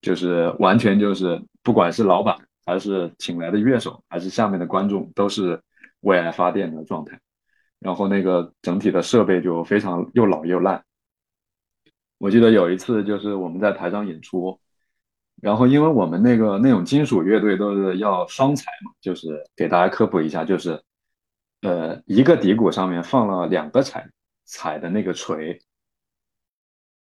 [0.00, 5.60] 就是完全就是不管是老板还是请来的乐手，还是下面的观众，都是
[6.00, 7.18] 为爱发电的状态。
[7.78, 10.84] 然后那个整体的设备就非常又老又烂。
[12.18, 14.58] 我记得有一次就是我们在台上演出，
[15.42, 20.82] 然后因为我们那个那种金属乐队都是要双踩嘛，就是给大家科普一下，就是
[21.62, 24.10] 呃一个底鼓上面放了两个踩。
[24.48, 25.60] 踩的那个锤，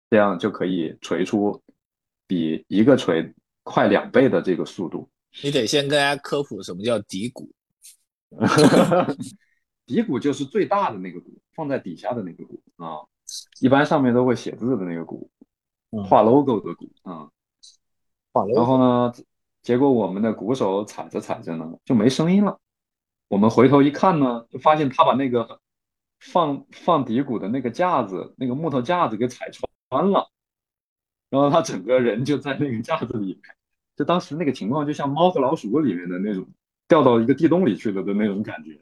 [0.09, 1.61] 这样就可以锤出
[2.33, 3.31] 比一个锤
[3.61, 5.07] 快两倍的这个速度。
[5.43, 7.47] 你得先跟大家科普什么叫底鼓。
[9.85, 13.05] 底鼓就是最大的那个鼓，放在底下的那个鼓啊，
[13.59, 15.29] 一般上面都会写字的那个鼓，
[16.09, 17.29] 画 logo 的鼓啊。
[18.55, 19.13] 然后呢，
[19.61, 22.59] 结果我们的鼓手踩着踩着呢就没声音了。
[23.27, 25.59] 我们回头一看呢，就发现他把那个。
[26.31, 30.31] 放放底鼓的那个架子，那个木头架子给踩穿了，
[31.33, 33.39] 然后他整个人就在那个架子里面，
[33.95, 36.47] 就当时那个情况就像猫和老鼠里面的那种
[36.87, 38.79] 掉到一个地洞里去了的那种感觉，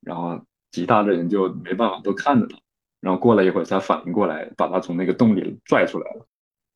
[0.00, 2.56] 然后其他的人就没办法都看着他，
[3.00, 6.24] 然后过了一会儿才反应过来，把他从那个洞里拽出来了，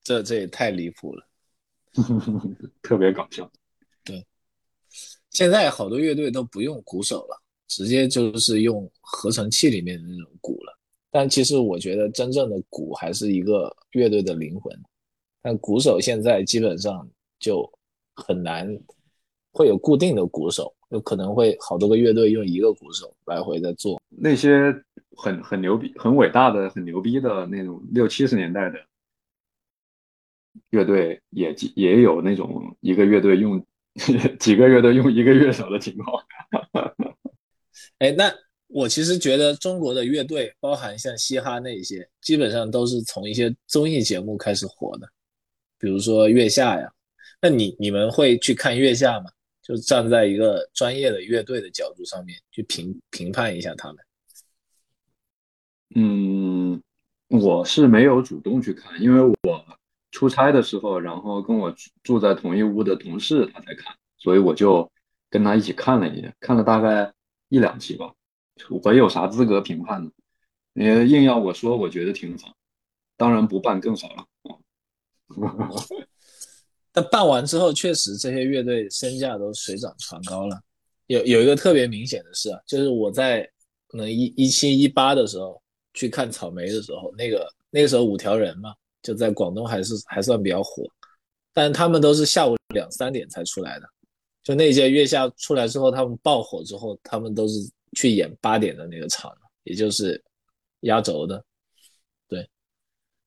[0.03, 1.25] 这这也太离谱了，
[2.83, 3.49] 特别搞笑。
[4.05, 4.27] 对，
[5.31, 7.41] 现在好多乐队都不用鼓手了。
[7.69, 10.77] 直接就是用合成器里面的那种鼓了，
[11.11, 14.77] 但其实我觉得真正的鼓还是一个乐队的灵魂。
[15.41, 17.09] 但鼓手现在基本上
[17.39, 17.71] 就
[18.15, 18.69] 很难
[19.53, 24.01] 会有固定的鼓手，有可能会好多个乐队用一个鼓手来回的做。
[24.09, 24.75] 那些
[25.17, 28.79] 很很牛逼、很伟大的、很牛逼的那种六七十年代的
[30.71, 33.65] 乐队，也也有那种一个乐队用
[34.39, 36.23] 几个乐队用一个乐手的情况。
[37.99, 38.33] 哎，那
[38.69, 45.09] 我其实觉得中国的乐队，包含像嘻哈那些，基本上都是从一些综艺节目开始火的，
[45.79, 46.93] 比如说《月下》呀。
[47.41, 49.31] 那你你们会去看《月下》吗？
[49.63, 53.97] 就站在一个专业的乐队的角度上面去评评判一下他们。
[55.95, 56.83] 嗯，
[57.29, 59.65] 我是没有主动去看，因为我
[60.11, 64.91] 出差的时候，然后跟我住在同一屋的同事他在看，所以我就
[65.31, 67.11] 跟他一起看了一眼，看了大概。
[67.51, 68.13] 一两期吧，
[68.83, 70.11] 我有啥资格评判呢？
[70.73, 72.55] 你硬要我说，我觉得挺好，
[73.17, 74.25] 当然不办更好了。
[76.93, 80.61] 但办完之后，确实这些乐队身价都水涨船高了。
[81.07, 83.43] 有有一个特别明显的事啊，就是我在
[83.87, 85.61] 可能一一七一八的时候
[85.95, 90.85] 去看草莓的时候，那个那个时候五条人嘛，就在广东还是还算比较火，
[91.53, 93.89] 但他们都是下午两三点才出来的。
[94.43, 97.59] 就那届月下出来之后，他们爆火之后，他们都是
[97.93, 99.33] 去演八点的那个场，
[99.65, 100.23] 也就是
[100.81, 101.45] 压轴的。
[102.29, 102.49] 对，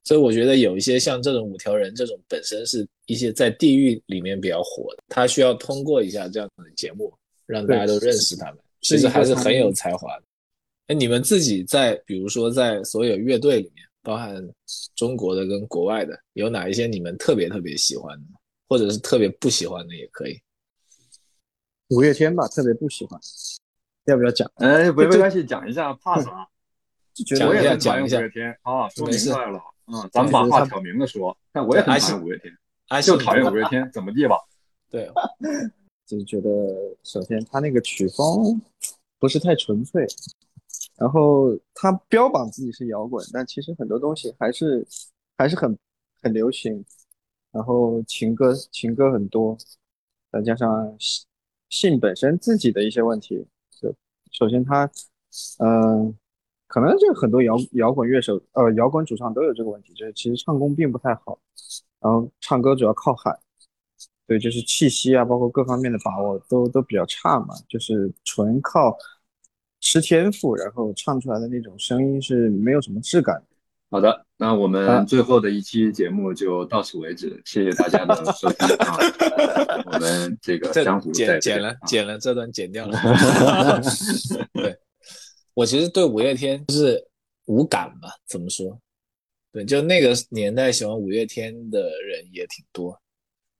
[0.03, 7.13] 所以我觉得有一些像这种五条人这种本身是一些在地域里面比较火的，他需要通过一下这样的节目，
[7.45, 10.23] 让大家都认识他们，其实还是很有才华的。
[10.87, 14.43] 哎，你们自己在比如说在所有乐队里面，包含
[14.95, 18.25] 中国的跟国外的，有哪一些你们特别特别喜欢的，
[18.67, 20.39] 或者是特别不喜欢的也可以。
[21.89, 23.19] 五月天吧，特别不喜欢，
[24.05, 24.49] 要不要讲？
[24.55, 26.47] 哎，没没关系，讲一下，怕啥？
[27.13, 28.17] 讲一下，讲一下。
[28.17, 31.37] 五月天啊，说明白了，嗯，咱们把话挑明了说。
[31.53, 34.37] 但我也很讨厌五月天，就讨厌五月天，怎么地吧？
[34.89, 35.09] 对，
[36.07, 36.49] 就是觉得，
[37.03, 38.59] 首先他那个曲风
[39.19, 40.07] 不是太纯粹，
[40.97, 44.85] 然后他标榜自己是摇滚，但其实很多东西还是
[45.37, 45.77] 还是很
[46.23, 46.83] 很流行，
[47.51, 49.57] 然后情歌情歌很多，
[50.31, 50.97] 再加上。
[51.73, 53.45] 信本身自己的一些问题，就
[54.31, 54.89] 首先他，
[55.59, 56.15] 嗯，
[56.67, 61.37] 可能就很多摇摇滚乐手，呃，摇滚主唱都有这个问题，就是其实唱功并不太好，
[61.99, 63.37] 然后唱歌主要靠喊，
[64.25, 68.97] 对，就是气息啊，包括各方面的把握都都比较差嘛，就是纯靠
[69.79, 73.43] 吃天赋，然后唱出来的那种声音是没有什么质感。
[73.91, 78.97] 好的，那我们最后的一期节目就到此为止， 谢谢大家的收听啊！
[79.91, 82.97] 我们这个江湖剪剪了剪了这段剪掉了。
[84.55, 84.73] 对，
[85.53, 87.05] 我其实对五月天是
[87.47, 88.07] 无感吧？
[88.25, 88.79] 怎么说？
[89.51, 92.97] 对，就那个年代喜欢五月天的人也挺多，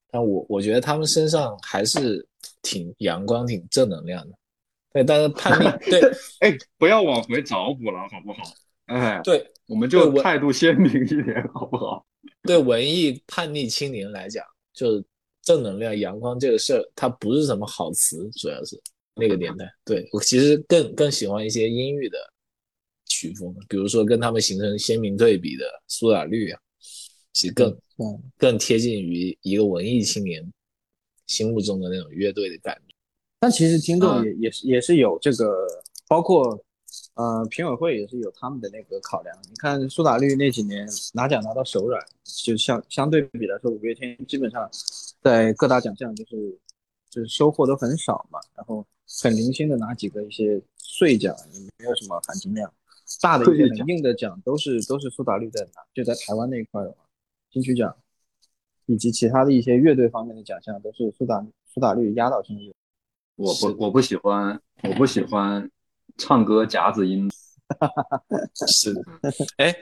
[0.10, 2.26] 但我我觉得他们身上还是
[2.62, 4.34] 挺阳光、挺正能量的。
[4.94, 6.00] 对，但是叛逆，对，
[6.40, 8.40] 哎，不要往回找补了，好不好？
[8.86, 12.06] 哎，对，我们就态度鲜明一点，好不好？
[12.44, 15.04] 对文艺叛逆青年来讲，就
[15.42, 18.80] 正能量、阳光这个事儿，它不是什么好词，主要是
[19.16, 19.66] 那个年代。
[19.86, 22.18] 对我其实更更喜欢一些阴郁的
[23.06, 26.60] 曲风，比如说跟他们形成鲜明对比的苏打绿啊，
[27.34, 27.78] 其实更
[28.38, 30.46] 更贴近于一个文艺青年
[31.28, 32.96] 心目中的那种乐队的感觉。
[33.40, 35.68] 但其实听众也也是也是有这个，
[36.08, 36.64] 包括。
[37.16, 39.38] 呃，评委会也是有他们的那个考量。
[39.50, 44.70] 你看苏打绿那几年拿奖拿到手软，就相相对比来说，五月天基本上
[45.22, 46.58] 在各大奖项就是
[47.10, 48.40] 就是收获都很少嘛。
[48.56, 48.86] 然后
[49.22, 51.36] 很零星的拿几个一些碎奖，
[51.78, 52.74] 没有什么含金量。
[53.22, 55.82] 大的一些很硬的奖都是都是苏打绿在拿。
[55.94, 57.04] 就在台湾那一块的话，
[57.52, 57.94] 金曲奖
[58.86, 62.74] 以及其他的一些乐队方面的奖项都是苏打苏打绿压倒性的。
[63.36, 65.70] 我不我不喜欢我不喜欢。
[66.22, 67.28] 唱歌夹子音，
[68.68, 69.02] 是的，
[69.58, 69.76] 哎，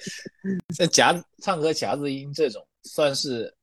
[0.74, 3.54] 这夹唱歌夹子音这种算是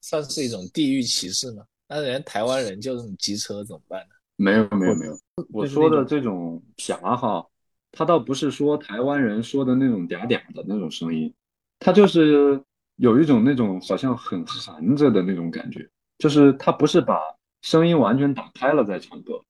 [0.00, 1.62] 算是一种地域歧视吗？
[1.86, 4.14] 那人台湾人就这种机车怎么办呢？
[4.36, 5.18] 没有没有没有，
[5.52, 7.46] 我说的这种夹哈，
[7.92, 11.34] 他倒不是说台湾人说的那种嗲嗲的那种声音，
[11.78, 12.62] 他就是
[12.96, 15.86] 有一种那种好像很含着的那种感觉，
[16.16, 17.20] 就是他不是把
[17.60, 19.44] 声音完全打开了再唱歌。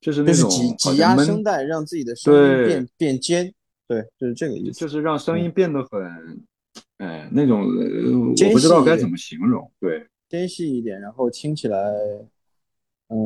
[0.00, 3.52] 就是那种挤挤压声带，让自己的声音变变尖，
[3.88, 6.44] 对，就是这个意思，就是让声音变得很，
[6.98, 11.78] 哎，那种我不知道该怎么形容，对，纤细一点，然后听起来，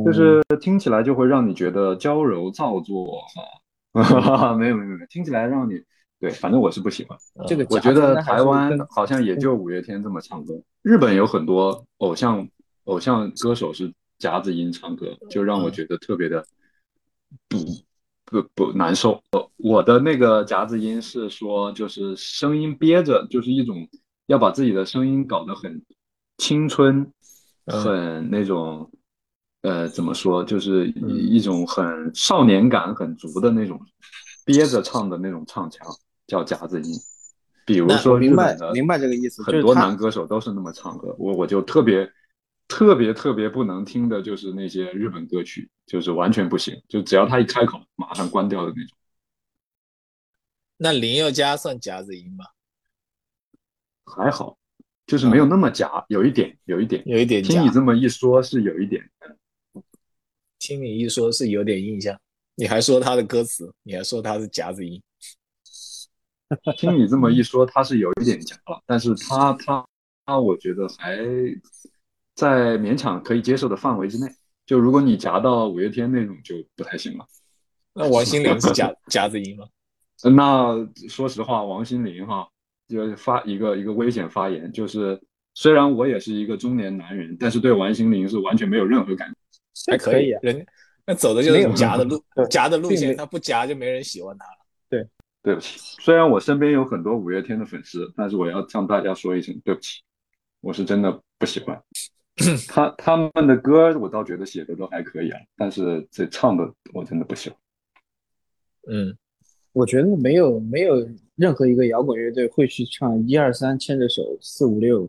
[0.07, 3.21] 就是听起来就会让你觉得娇柔造作，
[3.93, 5.75] 哈，没有没有没有，听起来让你，
[6.18, 12.49] 对，反正我是不喜欢这个，我觉得台湾好像也就五月天这么唱歌，日本有很多偶像
[12.85, 16.43] 偶像歌手是夹子音唱歌，就让我觉得特别的。
[17.49, 17.59] 不
[18.24, 19.22] 不不难受。
[19.57, 23.89] 我的那个夹子音是说，就是声音憋着，就是一种
[24.26, 25.83] 要把自己的声音搞得很
[26.39, 27.12] 青春，
[27.66, 28.91] 很那种，
[29.62, 33.81] 呃，怎么说，就是一种很少年感很足的那种
[34.45, 35.87] 憋着唱的那种唱腔，
[36.26, 36.95] 叫夹子音。
[37.66, 42.11] 比如说明白明白这个意思，很多男歌手都是那么唱歌，我我就特别。
[42.71, 48.97] 特别特别不能听的就是那些日本歌曲，就是完全不行，就只要他一开口，马上关掉的那种。
[50.77, 52.45] 那林宥嘉算夹子音吗？
[54.07, 54.57] 还好，
[55.05, 57.43] 就是没有那么夹，有一点，有一点，有一点。
[57.43, 59.03] 听你这么一说，是有一点。
[60.61, 62.18] 听你一说，是有点印象。
[62.55, 65.03] 你还说他的歌词，你还说他是夹子音。
[66.79, 69.85] 听你这么一说，他是有一点夹了，但是他他
[70.25, 71.18] 他，我觉得还。
[72.35, 74.31] 在勉强可以接受的范围之内，
[74.66, 77.26] 就如果你夹到五月天那种就不太行了。
[77.93, 79.66] 那王心凌是夹夹子音吗？
[80.22, 82.49] 那说实话，王心凌哈
[82.89, 85.20] 就发一个一个危险发言，就是
[85.55, 89.35] 虽然我也是一个中年男人，但是对王心凌是完全没有任何感觉。
[89.91, 90.66] 还可以啊，人
[91.07, 94.59] 那走的就是夹的路，夹的路线，他不夹就没人喜欢他了。
[94.91, 95.09] 对，
[95.43, 100.03] 对不起，虽然我身边有很多五月天的粉丝，但是我要向大家说一声对不起，
[100.61, 101.83] 我是真的不喜欢。
[102.68, 106.64] 他他们的歌我倒觉得写的都还可以啊，但是这唱的
[106.95, 107.59] 我真的不喜欢。
[108.91, 109.14] 嗯，
[109.72, 115.09] 我觉得没有没有任何一个摇滚乐队会去唱一二三牵着手四五六。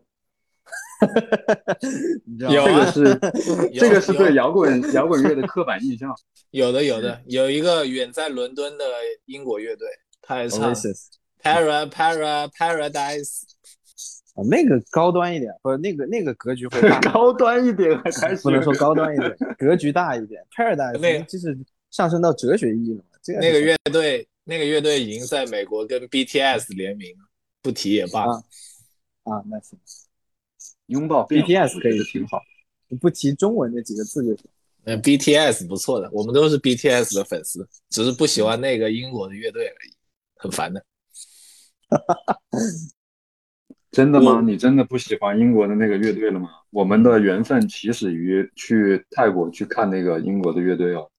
[2.37, 3.03] 有这个是
[3.79, 6.13] 这个是对摇滚摇滚乐的刻板印象。
[6.51, 8.85] 有的有的有一个远在伦敦的
[9.25, 9.87] 英国乐队，
[10.21, 10.73] 他也唱
[11.41, 13.43] Para Para Paradise。
[14.35, 20.41] 啊，那个高端一点，不是那个那个格局会大， 高端一点还 不能说高端一点，格局大一点。
[20.55, 21.57] Paradise 那就是
[21.89, 23.17] 上升到哲学意义了嘛。
[23.21, 27.25] 这个那个乐队，那个乐队已经在美国跟 BTS 联名了，
[27.61, 28.23] 不提也罢。
[29.23, 29.77] 啊，那行，
[30.87, 32.41] 拥抱 BTS 可以挺好，
[32.99, 34.45] 不提中文那几个字就行。
[34.85, 39.93] 嗯，BTS 不错的，我们都是 BTS 的粉丝，只是不喜欢那个英国的乐队而已，
[40.37, 40.83] 很烦的。
[43.91, 44.41] 真的吗？
[44.41, 46.49] 你真的不喜欢英国的那个乐队了吗？
[46.69, 51.09] 我们的缘分起始于去泰国去看那个英国的乐队哦。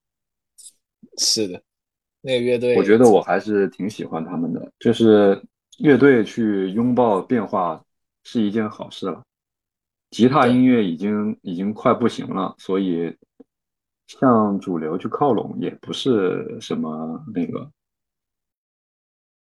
[1.19, 1.63] 是的，
[2.23, 4.73] 那个乐队，我觉得我还是挺喜欢他们的。
[4.79, 5.43] 就是
[5.81, 7.85] 乐队去拥抱变化
[8.25, 9.23] 是一件好事了。
[10.09, 13.15] 吉他音乐已经已经快不行了，所以
[14.07, 17.71] 向主流去靠拢也不是什么那个。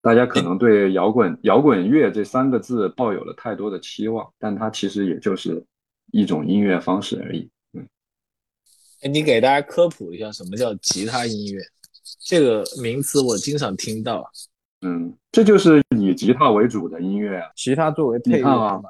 [0.01, 5.63] 大家可能对摇滚摇滚乐这三个字抱有了太多的期望，但它其实也就是
[6.11, 7.49] 一种音乐方式而已。
[7.73, 7.87] 嗯，
[9.03, 11.61] 哎，你给大家科普一下什么叫吉他音乐？
[12.25, 14.27] 这个名词我经常听到。
[14.81, 18.81] 嗯，这就是以吉他为主的音乐啊，吉他作为配乐啊，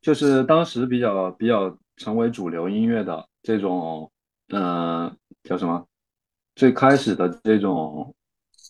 [0.00, 4.10] 就是当时比较比较成为主流音乐的这种，
[4.48, 5.86] 嗯，叫什么？
[6.56, 8.14] 最开始的这种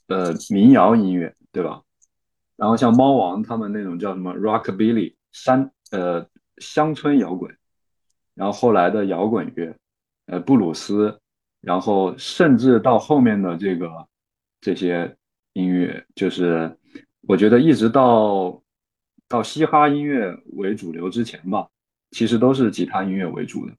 [0.08, 1.82] 呃民谣音乐，对吧？
[2.56, 6.26] 然后像猫王他们那种叫什么 rockabilly 山呃
[6.58, 7.56] 乡村摇滚，
[8.34, 9.76] 然后后来的摇滚乐，
[10.26, 11.20] 呃布鲁斯，
[11.60, 13.90] 然后甚至到后面的这个
[14.60, 15.16] 这些
[15.54, 16.78] 音乐，就是
[17.22, 18.62] 我觉得一直到
[19.26, 21.68] 到嘻哈音乐为主流之前吧，
[22.12, 23.72] 其实都是吉他音乐为主的，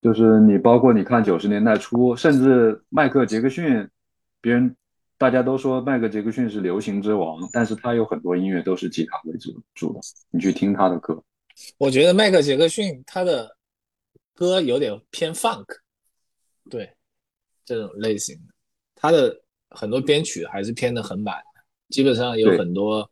[0.00, 3.88] 就是你包括你看九十年代初，甚至迈克杰克逊，
[4.40, 4.74] 别人。
[5.20, 9.98] 大家都说迈克杰克逊是流行之王，但是他有很多音乐都是吉他为主主的。
[10.30, 11.20] 你去听他的歌，
[11.76, 13.50] 我觉得迈克杰克逊他的
[14.32, 15.66] 歌有点偏 funk，
[16.70, 16.88] 对
[17.64, 18.54] 这种类型的，
[18.94, 19.36] 他的
[19.70, 23.10] 很多编曲还是偏的很满的，基本上有很多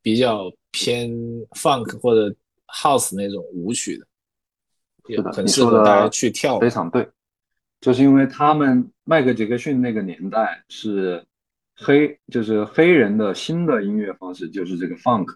[0.00, 1.10] 比较偏
[1.50, 2.34] funk 或者
[2.66, 4.06] house 那种舞曲的，
[5.32, 6.58] 很适合大家去跳。
[6.58, 7.08] 非常对。
[7.80, 11.24] 就是因为他们迈克杰克逊那个年代是
[11.74, 15.26] 黑，就是黑人的新的音乐方式，就是这个 funk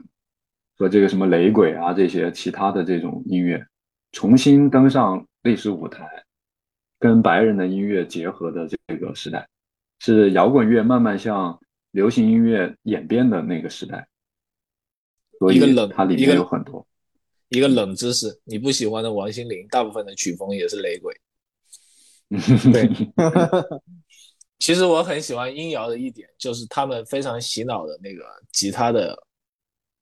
[0.76, 3.66] 和这个什么雷鬼啊这些其他的这种音乐
[4.12, 6.06] 重新登上历史舞台，
[6.98, 9.48] 跟白人的音乐结合的这个时代，
[10.00, 11.58] 是摇滚乐慢慢向
[11.92, 14.06] 流行音乐演变的那个时代。
[15.38, 16.86] 所以它里面有很多
[17.48, 21.14] 一个冷知识，你不喜欢的王心凌，大部分的曲风也是雷鬼。
[22.72, 22.88] 对，
[24.58, 29.16] 其实我很喜欢音摇的一点，就是他们非常洗脑的那个吉他的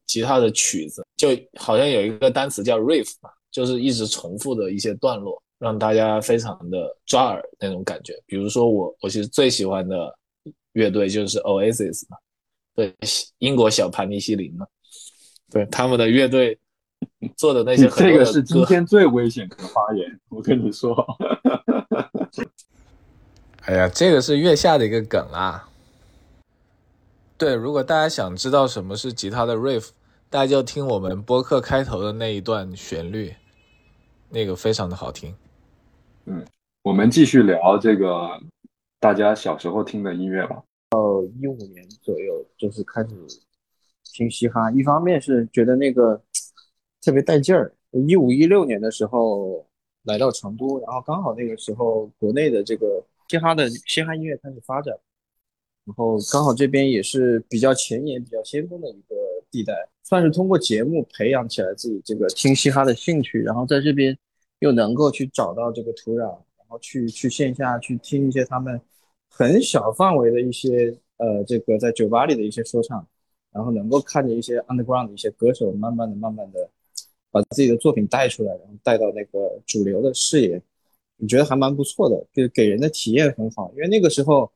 [0.07, 1.29] 吉他的曲子，就
[1.59, 8.15] 好像有一个单词叫 riff 嘛，就是一直重复的一些段落，让大家非常的抓耳那种感觉。
[8.25, 10.17] 比如说我，我其实最喜欢的
[10.73, 12.17] 乐队就是 Oasis 嘛，
[12.75, 12.95] 对，
[13.39, 14.67] 英国小盘尼西林嘛，
[15.51, 16.59] 对他们的乐队
[17.37, 20.95] 做的那些，这个是今天最危险的发言，我跟你说。
[23.63, 25.69] 哎呀，这个是月下的一个梗啦。
[27.39, 29.91] 对，如果大家想知道什么是吉他的 riff，
[30.29, 33.35] 大家就听我们播客开头的那一段旋律，
[34.29, 35.35] 那个非常的好听。
[36.27, 36.45] 嗯，
[36.83, 38.29] 我们继续聊这个
[38.99, 40.63] 大家小时候听的音乐吧。
[40.91, 43.09] 到一五年左右，就是开始
[44.13, 44.71] 听嘻哈。
[44.73, 46.21] 一方面是觉得那个
[47.03, 47.75] 特别带劲儿。
[48.09, 49.67] 一五一六年的时候
[50.05, 53.05] 来到成都，然后刚好那个时候国内的这个。
[53.29, 54.95] 嘻哈的嘻哈音乐开始发展，
[55.87, 59.17] 然后刚好这边也是比较前沿、比较先锋的一个
[59.51, 59.73] 地带，
[60.03, 64.15] 算是通过节目培养起来自己这个听嘻哈的兴趣，然后在这边
[64.59, 66.27] 又能够去找到这个土壤，
[66.59, 68.79] 然后去去线下去听一些他们
[69.31, 73.07] 很小范围的一些呃这个在酒吧里的一些说唱，
[73.51, 76.69] 然后能够看着一些 underground 的一些歌手，慢慢的、慢慢的
[77.33, 80.63] 把自己的作品带出来，然后带到那个主流的视野。
[81.17, 83.73] 你觉得还蛮不错的，就给人的体验很好。
[83.75, 84.51] 因为那个时候，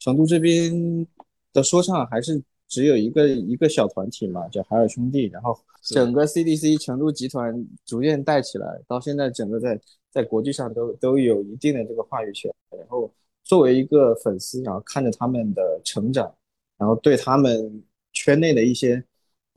[0.00, 1.06] 成都这边
[1.52, 5.26] 的说唱还是只有一个一个小团体嘛，叫海尔兄弟。
[5.26, 12.52] 然后整个 CDC 成都集团逐渐带起来，到现在整个在在国际上都都有一定的这个话语权。
[12.76, 13.08] 然后
[13.44, 16.34] 作为一个粉丝，然后看着他们的成长，
[16.76, 17.80] 然后对他们
[18.12, 19.04] 圈内的一些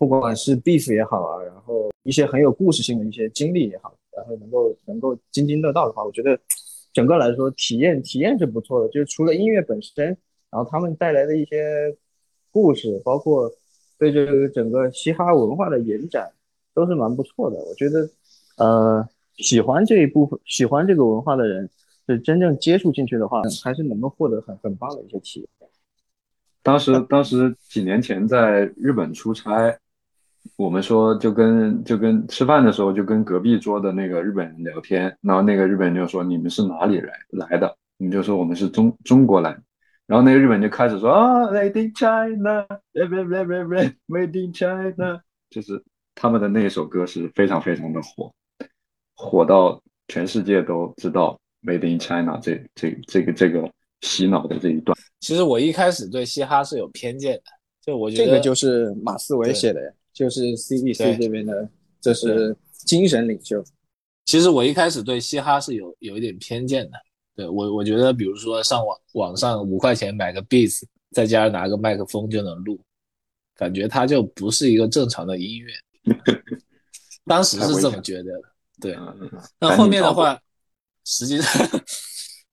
[0.01, 3.93] 不管是 beef 也好啊，然后一些很有故事性的一些经历也好。
[4.17, 6.35] 然后能够能够津津乐道的话，我觉得
[6.91, 8.89] 整个来说体验体验是不错的。
[8.89, 10.07] 就是除了音乐本身，
[10.49, 11.95] 然后他们带来的一些
[12.49, 13.51] 故事，包括
[13.99, 16.31] 对这个整个嘻哈文化的延展，
[16.73, 17.57] 都是蛮不错的。
[17.57, 18.09] 我觉得，
[18.57, 21.69] 呃，喜欢这一部分、喜欢这个文化的人，
[22.07, 25.69] 是真正接触进去的话，还是能够获得很很棒的一些体验。
[26.63, 29.77] 当时当时几年前在日本出差。
[30.55, 37.75] 我们说就跟就跟吃饭的时候就跟隔壁桌的那个日本人聊天，然后那个日本人就说你们是哪里来来的？
[37.97, 39.51] 你们就说我们是中中国来，
[40.07, 43.45] 然然后那个日本人就开始说啊，Made in China，Made
[44.45, 45.81] in China， 就是
[46.13, 48.29] 他们的那一首歌是非常非常的火，
[49.15, 53.71] 火到全世界都知道 Made in China 这这这个这个
[54.01, 54.93] 洗脑的这一段。
[55.21, 57.43] 其实我一开始对嘻哈是有偏见的，
[57.81, 59.79] 就我觉得这个就是马思唯写的，
[60.21, 61.67] 就是 CBC 这边的，
[61.99, 62.55] 就是
[62.85, 63.63] 精神领袖。
[64.25, 66.91] 其实我一开始对嘻哈是有有一点偏见的。
[67.35, 72.79] 对我，我觉得，比如说上网网上五块钱买个 beats，在家拿个麦克风就能录，
[73.55, 75.73] 感觉它就不是一个正常的音乐。
[77.25, 78.41] 当时是这么觉得的。
[78.79, 78.97] 对，
[79.59, 80.39] 那后面的话，
[81.03, 81.67] 实际上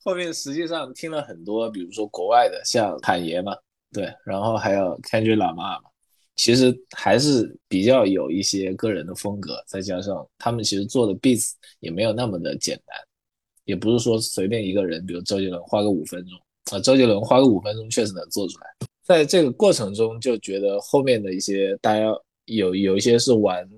[0.03, 3.55] 后面实际上听了很多，比如说国外的，像侃爷嘛，
[3.93, 5.91] 对，然后还有 Kendrick Lamar 嘛，
[6.39, 12.97] 其实还是比较有一些个人的风格，再加上他们其实做的 beats 也没有那么的简单。
[13.65, 16.39] 也不是说随便一个人，比如周杰伦花个五分钟
[16.71, 18.67] 啊，周杰伦花个五分钟确实能做出来。
[19.03, 22.07] 在这个过程中，就觉得后面的一些大家
[22.45, 23.69] 有有一些是玩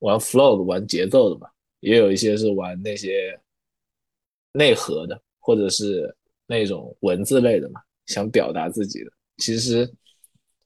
[0.00, 1.48] 玩 flow 的，玩节奏的嘛，
[1.78, 3.38] 也有一些是玩那些
[4.52, 6.12] 内核的，或者是
[6.46, 9.10] 那种文字类的嘛，想表达自己的。
[9.38, 9.90] 其实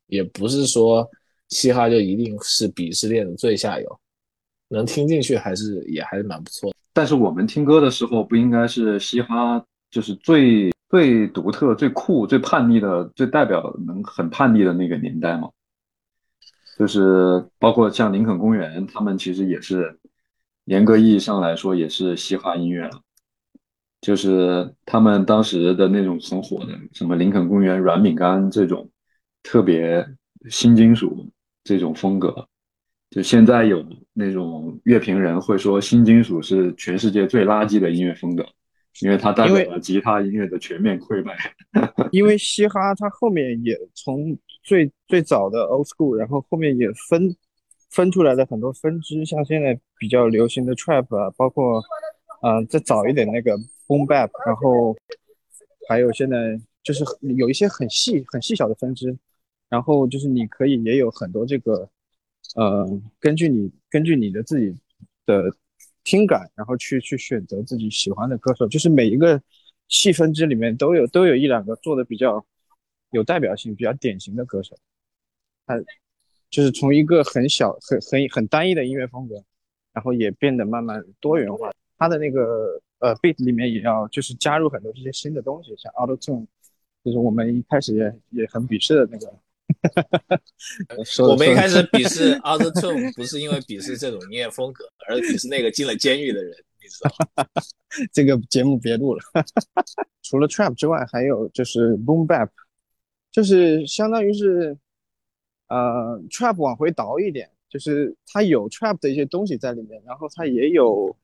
[0.06, 1.08] 也不是说
[1.48, 4.00] 嘻哈就一定是鄙视链的最下游，
[4.68, 6.76] 能听进去还是也还是蛮不错的。
[6.92, 15.50] 但是我们听歌的时候，不应该是嘻哈就是最最独特、最酷、最叛逆的、最代表能很叛逆的那个年代吗？
[16.78, 19.96] 就是包括像林肯公园，他们其实也是
[20.64, 23.00] 严格意义上来说也是嘻哈音乐了。
[24.00, 28.90] 就是他们当时的那种很火的，什么林肯公园、软饼干这种
[29.42, 30.06] 特别
[30.50, 31.28] 新金属
[31.62, 32.46] 这种风格。
[33.10, 38.44] 就现在有那种乐评人会说，新金属是全世界最垃圾的音乐风格，
[39.02, 41.36] 因为它代表了吉他音乐的全面溃败。
[42.10, 47.36] 因为嘻哈它后面也从最最早的 old school，然后后面也分
[47.90, 51.80] 分出来的很多分支，像现在比较流行的 trap 啊，包括
[52.42, 54.96] 嗯再早一点那个 boom bap，然后
[55.88, 57.04] 还有现在就是
[57.36, 59.16] 有一些很细很细小的分支，
[59.68, 61.88] 然后就是你可以也有很多这个。
[62.56, 62.86] 呃，
[63.18, 64.78] 根据你根据你的自己
[65.24, 65.50] 的
[66.04, 69.42] 听感，然后去去选择自己喜欢的歌手，就是每一个
[69.88, 72.44] 细分支里面都有都有一两个做的比较
[73.10, 74.76] 有代表性、比较典型的歌手。
[75.66, 75.74] 他
[76.50, 79.42] 就是从一个很小、很很很单一的音乐风格，
[79.92, 81.72] 然后也变得慢慢多元化。
[81.96, 86.46] 他的那个呃 beat 里面也要就是加入很多这些新的东西，像 auto tune，
[87.02, 89.34] 就是我们一开始也也很鄙视的那个。
[91.28, 96.54] 我们一开始 鄙视 Auto Tune，不是因为鄙视这种音乐风格，而是鄙视那个进了监狱的人。
[96.80, 97.10] 你知道？
[98.12, 99.22] 这个节目别录了。
[100.22, 102.50] 除了 Trap 之外，还有就是 Boom Bap，
[103.32, 104.76] 就是相当于是
[105.68, 111.16] 呃 Trap 往回倒一点，就是它有 Trap 的一些东西在里面，然后它也有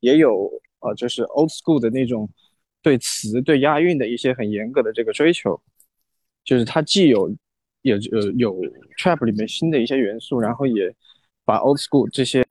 [0.00, 2.28] 也有呃就是 Old School 的那种
[2.82, 5.62] 对词对押韵的一些很严格的这个追求，
[6.44, 7.32] 就是它既有。
[7.84, 8.56] 也呃有
[8.98, 10.92] trap 里面新的一些元素，然后也
[11.44, 12.42] 把 old school 这些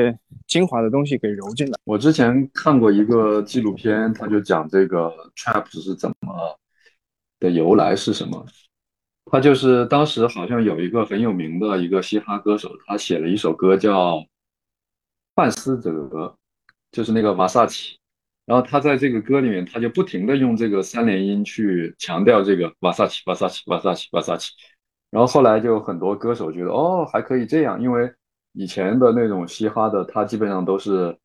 [0.46, 1.74] 精华的东西给揉进来。
[1.84, 6.58] 我之前看过一个纪录片，他就讲这个 trap 是怎么
[7.40, 8.46] 的由来是什么。
[9.32, 14.18] 他就是当时好像有一个很有名的一个嘻哈歌手，他写了一首歌叫
[15.34, 15.90] 《范思哲》，
[16.92, 17.98] 就是那个瓦萨奇。
[18.46, 24.52] 然后他在这个歌里面，他就不停的用这个三连音去强调这个瓦萨奇、瓦萨奇、瓦萨奇、瓦萨奇。
[25.14, 28.12] 然后后来就很多歌手觉得哦还可以这样，因为
[28.54, 31.16] 以前的那种嘻哈的，它基本上都是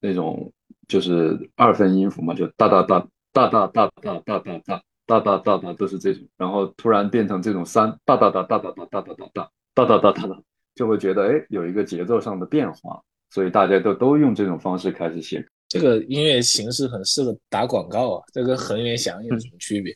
[0.00, 0.52] 那种
[0.86, 10.42] 就是二分音符嘛，就哒哒哒哒哒哒哒哒哒哒哒哒哒哒都是这种，然后突然变成这种三哒哒哒哒哒哒哒哒哒哒哒哒哒哒哒，
[10.76, 15.44] 就会觉得哎有一个节奏上的变化，所以大家都都用这种方式开始写。
[15.66, 19.92] 这个音乐形式很适合打广告啊，这跟恒源祥有什么区别？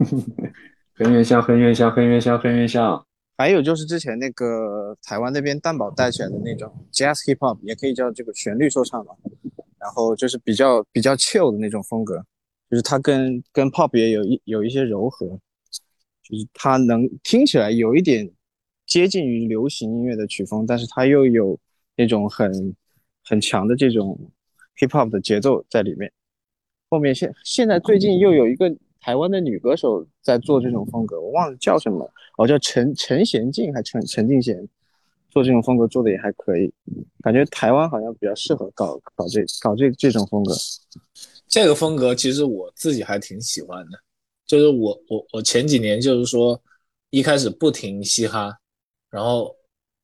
[0.98, 3.06] 恒源祥，恒源祥，恒源祥，恒源祥。
[3.36, 9.12] 还有就是之前那个台湾那边蛋堡带起来的那种 Jazz Hip Hop，也可以叫这个旋律说唱嘛。
[9.78, 12.20] 然后就是比较比较 chill 的那种风格，
[12.68, 15.38] 就是它跟跟 Pop 也有一有一些柔和，
[16.20, 18.28] 就是它能听起来有一点
[18.84, 21.56] 接近于流行音乐的曲风，但是它又有
[21.94, 22.74] 那种很
[23.24, 24.18] 很强的这种
[24.80, 26.10] Hip Hop 的节奏在里面。
[26.90, 28.76] 后面现现在最近又有一个。
[29.00, 34.68] 台湾的女歌手在做这种风格，我忘了叫什么，哦，叫陈陈贤静还陈陈静贤，
[35.30, 36.72] 做这种风格做的也还可以，
[37.22, 40.54] 感觉台湾好像比较适合搞搞这搞这这种风格。
[41.46, 43.98] 这个风格其实我自己还挺喜欢的，
[44.46, 46.60] 就是我我我前几年就是说
[47.10, 48.54] 一开始不听嘻哈，
[49.08, 49.56] 然后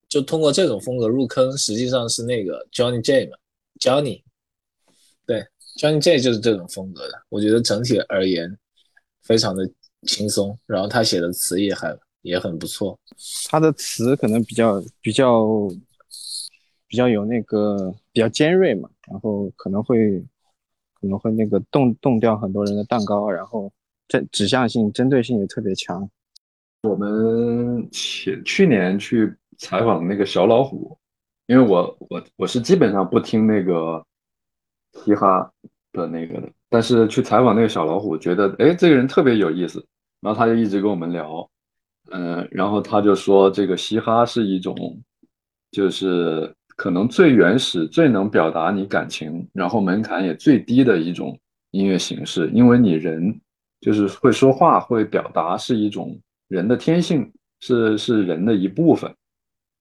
[0.09, 3.37] 就通过这种风格入坑，实际上是那个 Johnny J 嘛
[3.79, 4.23] ，Johnny，
[5.27, 5.45] 对
[5.79, 7.23] ，Johnny J 就是这种风格的。
[7.29, 8.57] 我觉得整体而言
[9.25, 9.69] 非常的
[10.03, 12.99] 轻松，然后他写的词也还也很不错。
[13.49, 15.69] 他的词可能比较比较
[16.87, 20.21] 比较有那个比较尖锐嘛，然后可能会
[21.01, 23.73] 可能会那个动动掉很多人的蛋糕，然后。
[24.07, 26.07] 针指向性、针对性也特别强。
[26.83, 30.95] 我们前去年去采访那个小老虎，
[31.47, 34.05] 因为我我我是基本上不听那个
[34.93, 35.51] 嘻哈
[35.91, 39.87] 的那个的，但是去采访那个小老虎，觉得哎这个人特别有意思，
[40.21, 41.49] 然后他就一直跟我们聊，
[42.11, 44.77] 嗯，然后他就说这个嘻哈是一种，
[45.71, 51.39] 就是可能最原始、最能表达你感情，然后门槛也最低的一种
[51.71, 53.41] 音乐形式，因为你人。
[53.81, 56.19] 就是会说话、会表达是一种
[56.49, 59.15] 人的天性，是是人的一部分。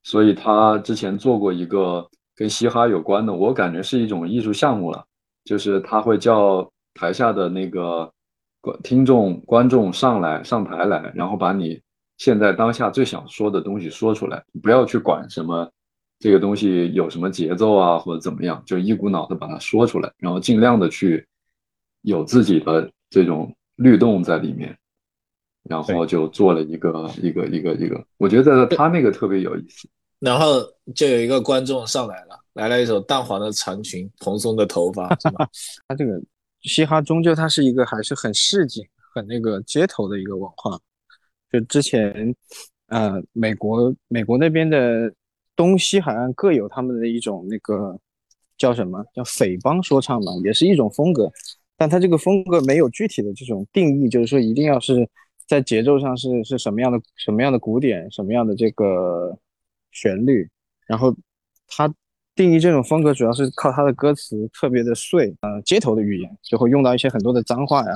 [0.04, 5.02] 所以他之前做过一个跟嘻哈有关的，我感觉是一种艺术项目了。
[5.46, 8.12] 就是他会叫台下的那个
[8.62, 11.82] 观听众、观众上来上台来，然后把你
[12.18, 15.70] 现在当下最想说的东西说出来，不要去管什么
[16.20, 21.28] 这个东西有什么节奏啊或者怎么样，就一股脑的把它说出来，然后尽量的去
[22.02, 23.54] 有自己的这种。
[23.78, 24.78] 律动在里面，
[25.64, 29.90] 然后就做了一个一个一个一个，我觉得他那个特别有意思。
[30.20, 30.62] 然后
[30.94, 35.50] 就有一个观众上来了，来了一首淡黄的长裙，蓬松的头发，是吧？
[35.90, 36.22] 他这个
[36.64, 40.80] 嘻哈终究它是一个还是很市井、很那个街头的一个文化。
[41.52, 42.36] 就之前，
[42.88, 45.14] 呃，美国美国那边的
[45.56, 48.00] 东西海岸各有他们的一种那个
[48.58, 51.32] 叫什么叫匪帮说唱嘛，也是一种风格。
[51.76, 55.08] 但它这个风格没有具体的这种定义，就是说一定要是
[55.48, 59.38] 在节奏上是是什么样的什么样的鼓点，什么样的这个
[59.92, 60.50] 旋律，
[60.88, 61.14] 然后
[61.68, 61.94] 它
[62.36, 67.92] 定义这种风格主要是靠它的歌词特别的碎，呃，街头的语言就会用到一些很多的脏话呀，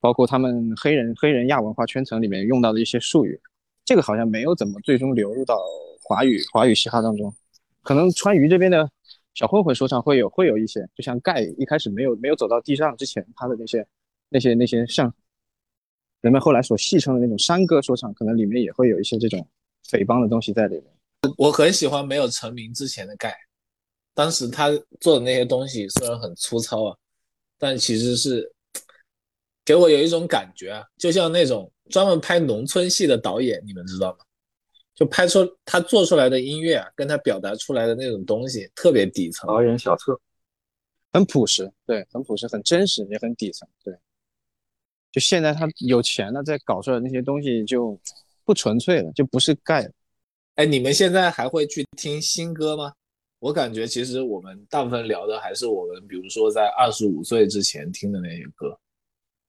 [0.00, 3.40] 包括他们黑人黑人亚文化圈层里面用到的一些术语，
[3.84, 5.58] 这个好像没有怎么最终流入到
[6.02, 7.34] 华语华语嘻哈当中，
[7.82, 8.90] 可能川渝这边的。
[9.34, 13.86] 小混混说唱会有会有一些，就像盖一开始没有没有走到地上之前，他的那些
[14.30, 15.12] 那些那些像
[16.22, 19.46] 人们后来所戏称的那种山歌说唱，可能里面也会有一些这种
[19.90, 20.84] 匪帮的东西在里面。
[21.36, 23.36] 我很喜欢没有成名之前的盖，
[24.16, 26.96] 当时他做的那些东西虽然很粗糙啊，
[27.58, 28.50] 但其实是
[29.62, 34.24] 给我有一种感觉啊，就像那种专门拍农村戏的导演，你们知道吗？
[34.94, 39.46] 就拍出他做出来的音乐啊，跟他表达出来的那种东西特别底层。
[39.46, 40.18] 导演小特，
[41.12, 43.94] 很朴实，对，很朴实，很真实，也很底层，对。
[45.12, 48.00] 就现在他有钱了，再搞出来那些东西就
[48.46, 49.86] 不纯粹了，就不是盖。
[50.54, 52.94] 哎，你们现在还会去听新歌吗？
[53.46, 58.76] 我感觉其实我们大部分聊的还是我们，比如说在二十五岁之前听的那些歌。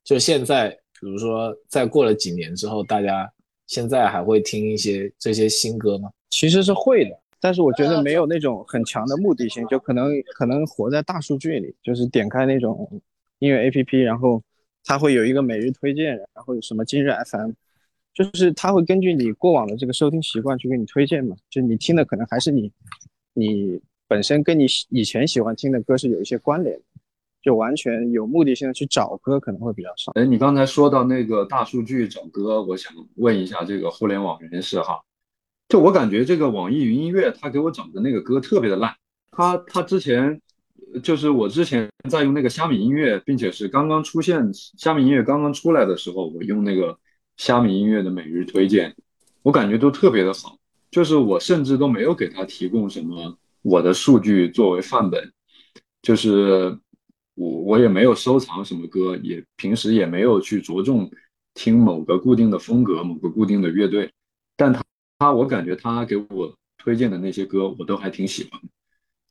[0.04, 0.70] 就现在，
[1.00, 3.32] 比如说再过了几年之后，大家。
[3.66, 6.10] 现在还会听一些这些新歌吗？
[6.30, 12.89] 其实是会的，但是我觉得没有那种很强的目的性，就可能可能活在大数据里，就是点开那种
[13.39, 14.41] 音乐 APP，然后
[14.86, 17.52] 它会有一个每日推荐，然后有什么今日 FM，
[18.14, 22.72] 就是它会根据你过往的这个收听习惯去给你推荐嘛，就你听的可能还是你
[23.34, 26.80] 你本身跟你以前喜欢听的歌是有一些关联。
[27.39, 30.12] 就完全有目的性的去找歌可能会比较少。
[30.16, 34.99] 哎，你刚才说到那个大数据找歌，我想问一下这个互联网人士哈，
[35.70, 38.93] 就我感觉这个网易云音乐它给我找的那个歌特别的烂。
[39.32, 40.41] 它它之前
[41.01, 46.97] 就是我之前在用那个虾米音乐，并且是刚刚出现虾米音乐刚刚出来的时候，我用那个
[47.38, 48.93] 虾米音乐的每日推荐，
[49.43, 50.58] 我感觉都特别的好。
[50.91, 53.38] 就是我甚至都没有给他提供什么
[53.68, 55.34] 我的数据作为范本，
[56.01, 56.80] 就是。
[57.39, 61.07] 我我也没有收藏什么歌，也平时也没有去着重
[61.53, 64.11] 听某个固定的风格、某个固定的乐队，
[64.55, 64.84] 但他
[65.20, 68.68] 他我感觉他给我推荐的那些歌我都还挺喜欢的。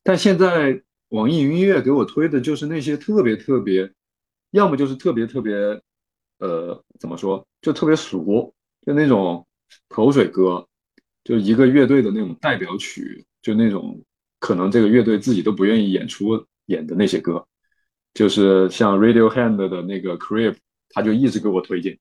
[0.05, 3.91] 但现在网易云音乐给我推的就是那些特别特别，
[4.53, 5.57] 要么就是特别特别，
[6.39, 8.55] 呃，怎么说，就特别俗，
[8.87, 9.45] 就那种
[9.89, 10.65] 口水歌，
[11.25, 14.01] 就一个乐队的那种代表曲，就那种
[14.47, 17.45] 可能这个乐队自己都不愿意演出演的那些歌。
[18.15, 20.55] 就是像 Radiohead 的那个 Creep，
[20.91, 21.99] 他就一直给我推荐，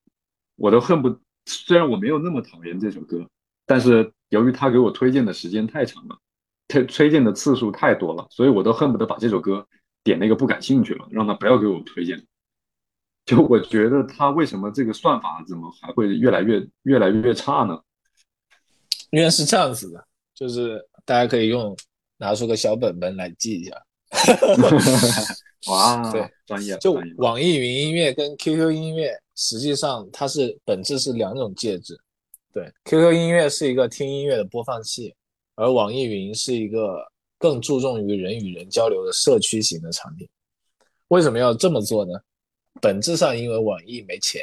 [0.55, 3.27] 我都恨不，虽然我没有那么讨厌这首歌，
[3.65, 6.19] 但是由于他给我推荐的时间太长了，
[6.67, 9.67] 推推荐的次数太多了，所以我都恨不得把这首歌
[10.03, 12.23] 点那个不感兴趣了，让他不要给我推荐。
[13.25, 17.81] 就我觉得他为什么这个算法怎么还会越来越越来越差呢？
[19.09, 21.75] 因为是这样子的，就是大家可以用
[22.17, 23.81] 拿出个小本本来记一下。
[25.67, 26.77] 哇， 对，专业。
[26.77, 31.99] 就网易云音乐跟 QQ 音乐，实际上它是本质是两种介质。
[32.53, 35.13] 对，QQ 音乐是一个听音乐的播放器，
[35.55, 37.05] 而网易云是一个
[37.37, 40.27] 更注重于人与人交流的社区型的产品。
[41.09, 42.13] 为什么要这么做呢？
[42.81, 44.41] 本质上因为网易没钱。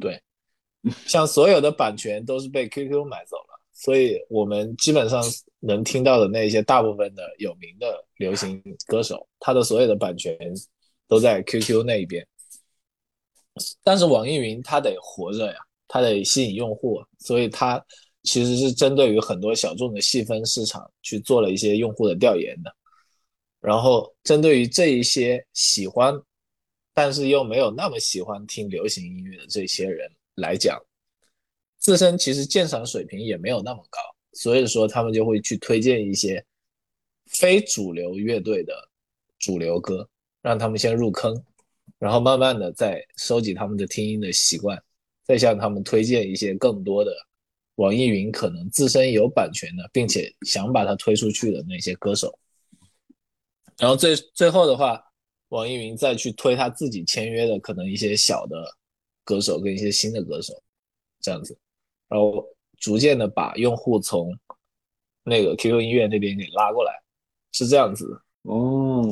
[0.00, 0.20] 对，
[1.06, 3.53] 像所有的版权都是被 QQ 买走了。
[3.74, 5.22] 所以我们基本上
[5.60, 10.38] 能听到的那些大部分的有名的流行歌手，他的所有的版权
[11.08, 12.26] 都在 QQ 那一边。
[13.82, 17.84] 但是网易云它得活着呀，它得吸引用户，所以它
[18.22, 22.74] 其实是针对于很多小众的细分市场去做了一些用户的调研的。
[23.60, 26.14] 然后针对于这一些喜欢，
[26.92, 30.80] 但是又没有那么喜欢听流行音乐的这些人来讲。
[31.84, 34.00] 自身其实鉴赏水平也没有那么高，
[34.32, 36.42] 所以说他们就会去推荐一些
[37.26, 38.72] 非主流乐队的
[39.38, 40.08] 主流歌，
[40.40, 41.44] 让他们先入坑，
[41.98, 44.82] 然后慢慢的再收集他们的听音的习惯，
[45.24, 47.14] 再向他们推荐一些更多的
[47.74, 52.38] 网易云可能自身有版权的，并且想把它推出去的那些歌手，
[53.76, 54.98] 然后最最后的话，
[55.50, 58.74] 网易云再去推他自己签约的可能一些小的
[59.22, 60.54] 歌手跟一些新的歌手，
[61.20, 61.54] 这样子。
[62.14, 62.46] 然后
[62.78, 64.32] 逐渐的把用户从
[65.24, 66.92] 那个 QQ 音乐那边给拉过来，
[67.50, 69.04] 是这样子哦。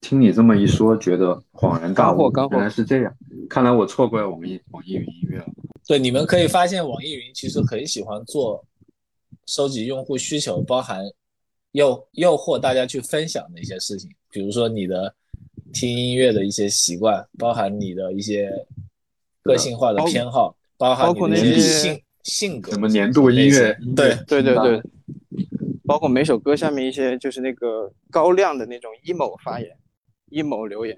[0.00, 3.14] 听你这么一说，觉得恍然大悟，原来是这样。
[3.48, 5.46] 看来我错怪网易网易云音乐了。
[5.86, 8.64] 对，你们可以发现网易云其实很喜欢做
[9.46, 11.04] 收集用户需求，包含
[11.70, 15.14] 诱诱惑大家去分享的一些事情，比如说你的
[15.72, 18.50] 听音乐的一些习惯，包含你的一些
[19.40, 22.02] 个性化的偏好，包含包括那些性。
[22.24, 23.76] 性格什么年度音乐？
[23.96, 24.82] 对对对对，
[25.84, 29.76] 包括每首歌下面一些就是那个高亮的那种 emo 发言
[30.30, 30.96] ，emo 留言。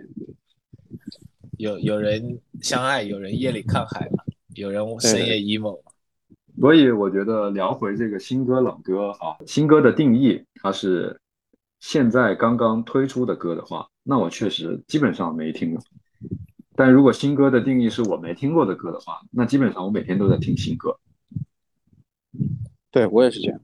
[1.59, 5.81] 有有人相爱，有人夜里看海嘛，有人深夜 emo。
[6.59, 11.21] 所以我觉得聊回这个新歌老歌啊，新歌的定义，它是
[11.79, 15.83] 现在刚刚推出的歌的话，那我确实基本上没听过。
[16.75, 20.99] 但如果新歌的定义是我没听过的歌的话，那基本上我每天都在听新歌。
[22.91, 23.61] 对我也是这样，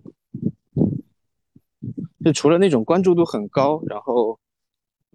[2.24, 4.38] 就除了那种关注度很高，然后，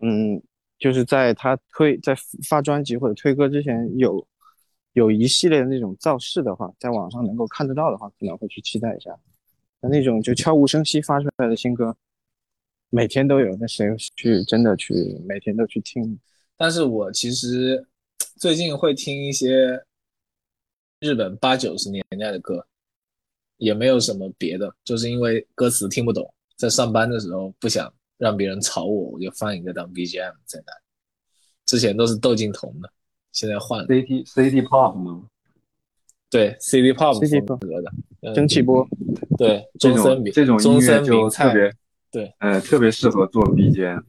[0.01, 0.41] 嗯，
[0.77, 2.15] 就是在他推在
[2.47, 4.27] 发专辑或者推歌之前有
[4.93, 9.17] 有一系列的那种造势的话，在网上能够看得到的话，可能会去期待一下。
[9.79, 11.95] 那那种就悄无声息发出来的新歌，
[12.89, 14.93] 每天都有，那谁去真的去
[15.25, 16.19] 每天都去听？
[16.57, 17.87] 但是我其实
[18.35, 19.85] 最近会听一些
[20.99, 22.67] 日本八九十年代的歌。
[23.61, 30.73] 也没有什么别的，就是因为歌词听不懂，在上班的时候不想让别人吵我，我就放一个当 BGM 在那。
[31.67, 32.91] 之前都是窦靖童的，
[33.31, 35.27] 现在换了 C T C T pop 吗？
[36.29, 37.13] 对，C T pop
[37.45, 38.87] 风格的蒸汽波，
[39.37, 41.71] 对，这种这种音乐就特别
[42.11, 44.03] 对，呃，特别适合做 BGM。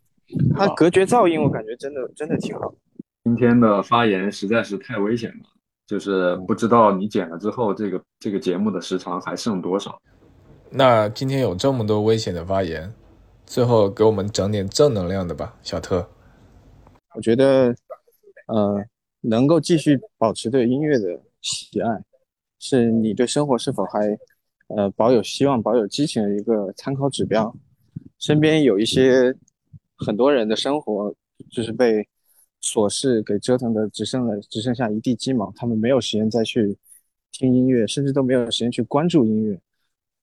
[0.57, 2.75] 它隔绝噪音，我感觉真的真的挺好。
[3.23, 5.52] 今天的发言实在是太危险了。
[5.93, 10.01] 就是不知道你剪了之后，这个这个节目的时长还剩多少？
[10.71, 12.91] 那今天有这么多危险的发言，
[13.45, 16.09] 最后给我们整点正能量的吧，小特。
[17.15, 17.75] 我觉得，
[18.47, 18.83] 呃，
[19.21, 22.03] 能够继续保持对音乐的喜爱，
[22.59, 24.19] 是你对生活是否还
[24.69, 27.55] 呃保有希望、保有激情的一个参考指标。
[28.19, 29.35] 身边有一些
[29.99, 31.15] 很多人的生活
[31.51, 32.09] 就是被。
[32.63, 36.77] 琐事给折腾的只剩了只剩下一地鸡毛，他们没有时间再去
[37.33, 39.61] 听音乐，甚至都没有时间去关注音乐。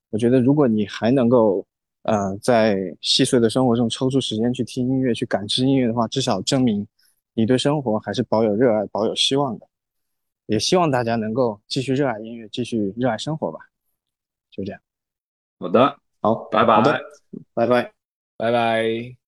[0.10, 1.66] 我觉得，如果你还能够，
[2.04, 6.88] 呃，在细碎的生活中抽出时间去听音乐、去感知音乐的话，至少证明
[7.34, 9.68] 你对生活还是保有热爱、保有希望的。
[10.48, 13.60] 也希望大家能够继续热爱音乐，继续热爱生活吧。
[14.50, 14.82] 就这样。
[15.60, 16.82] 好的，好，拜拜。
[17.54, 17.94] 拜拜，
[18.36, 19.19] 拜拜。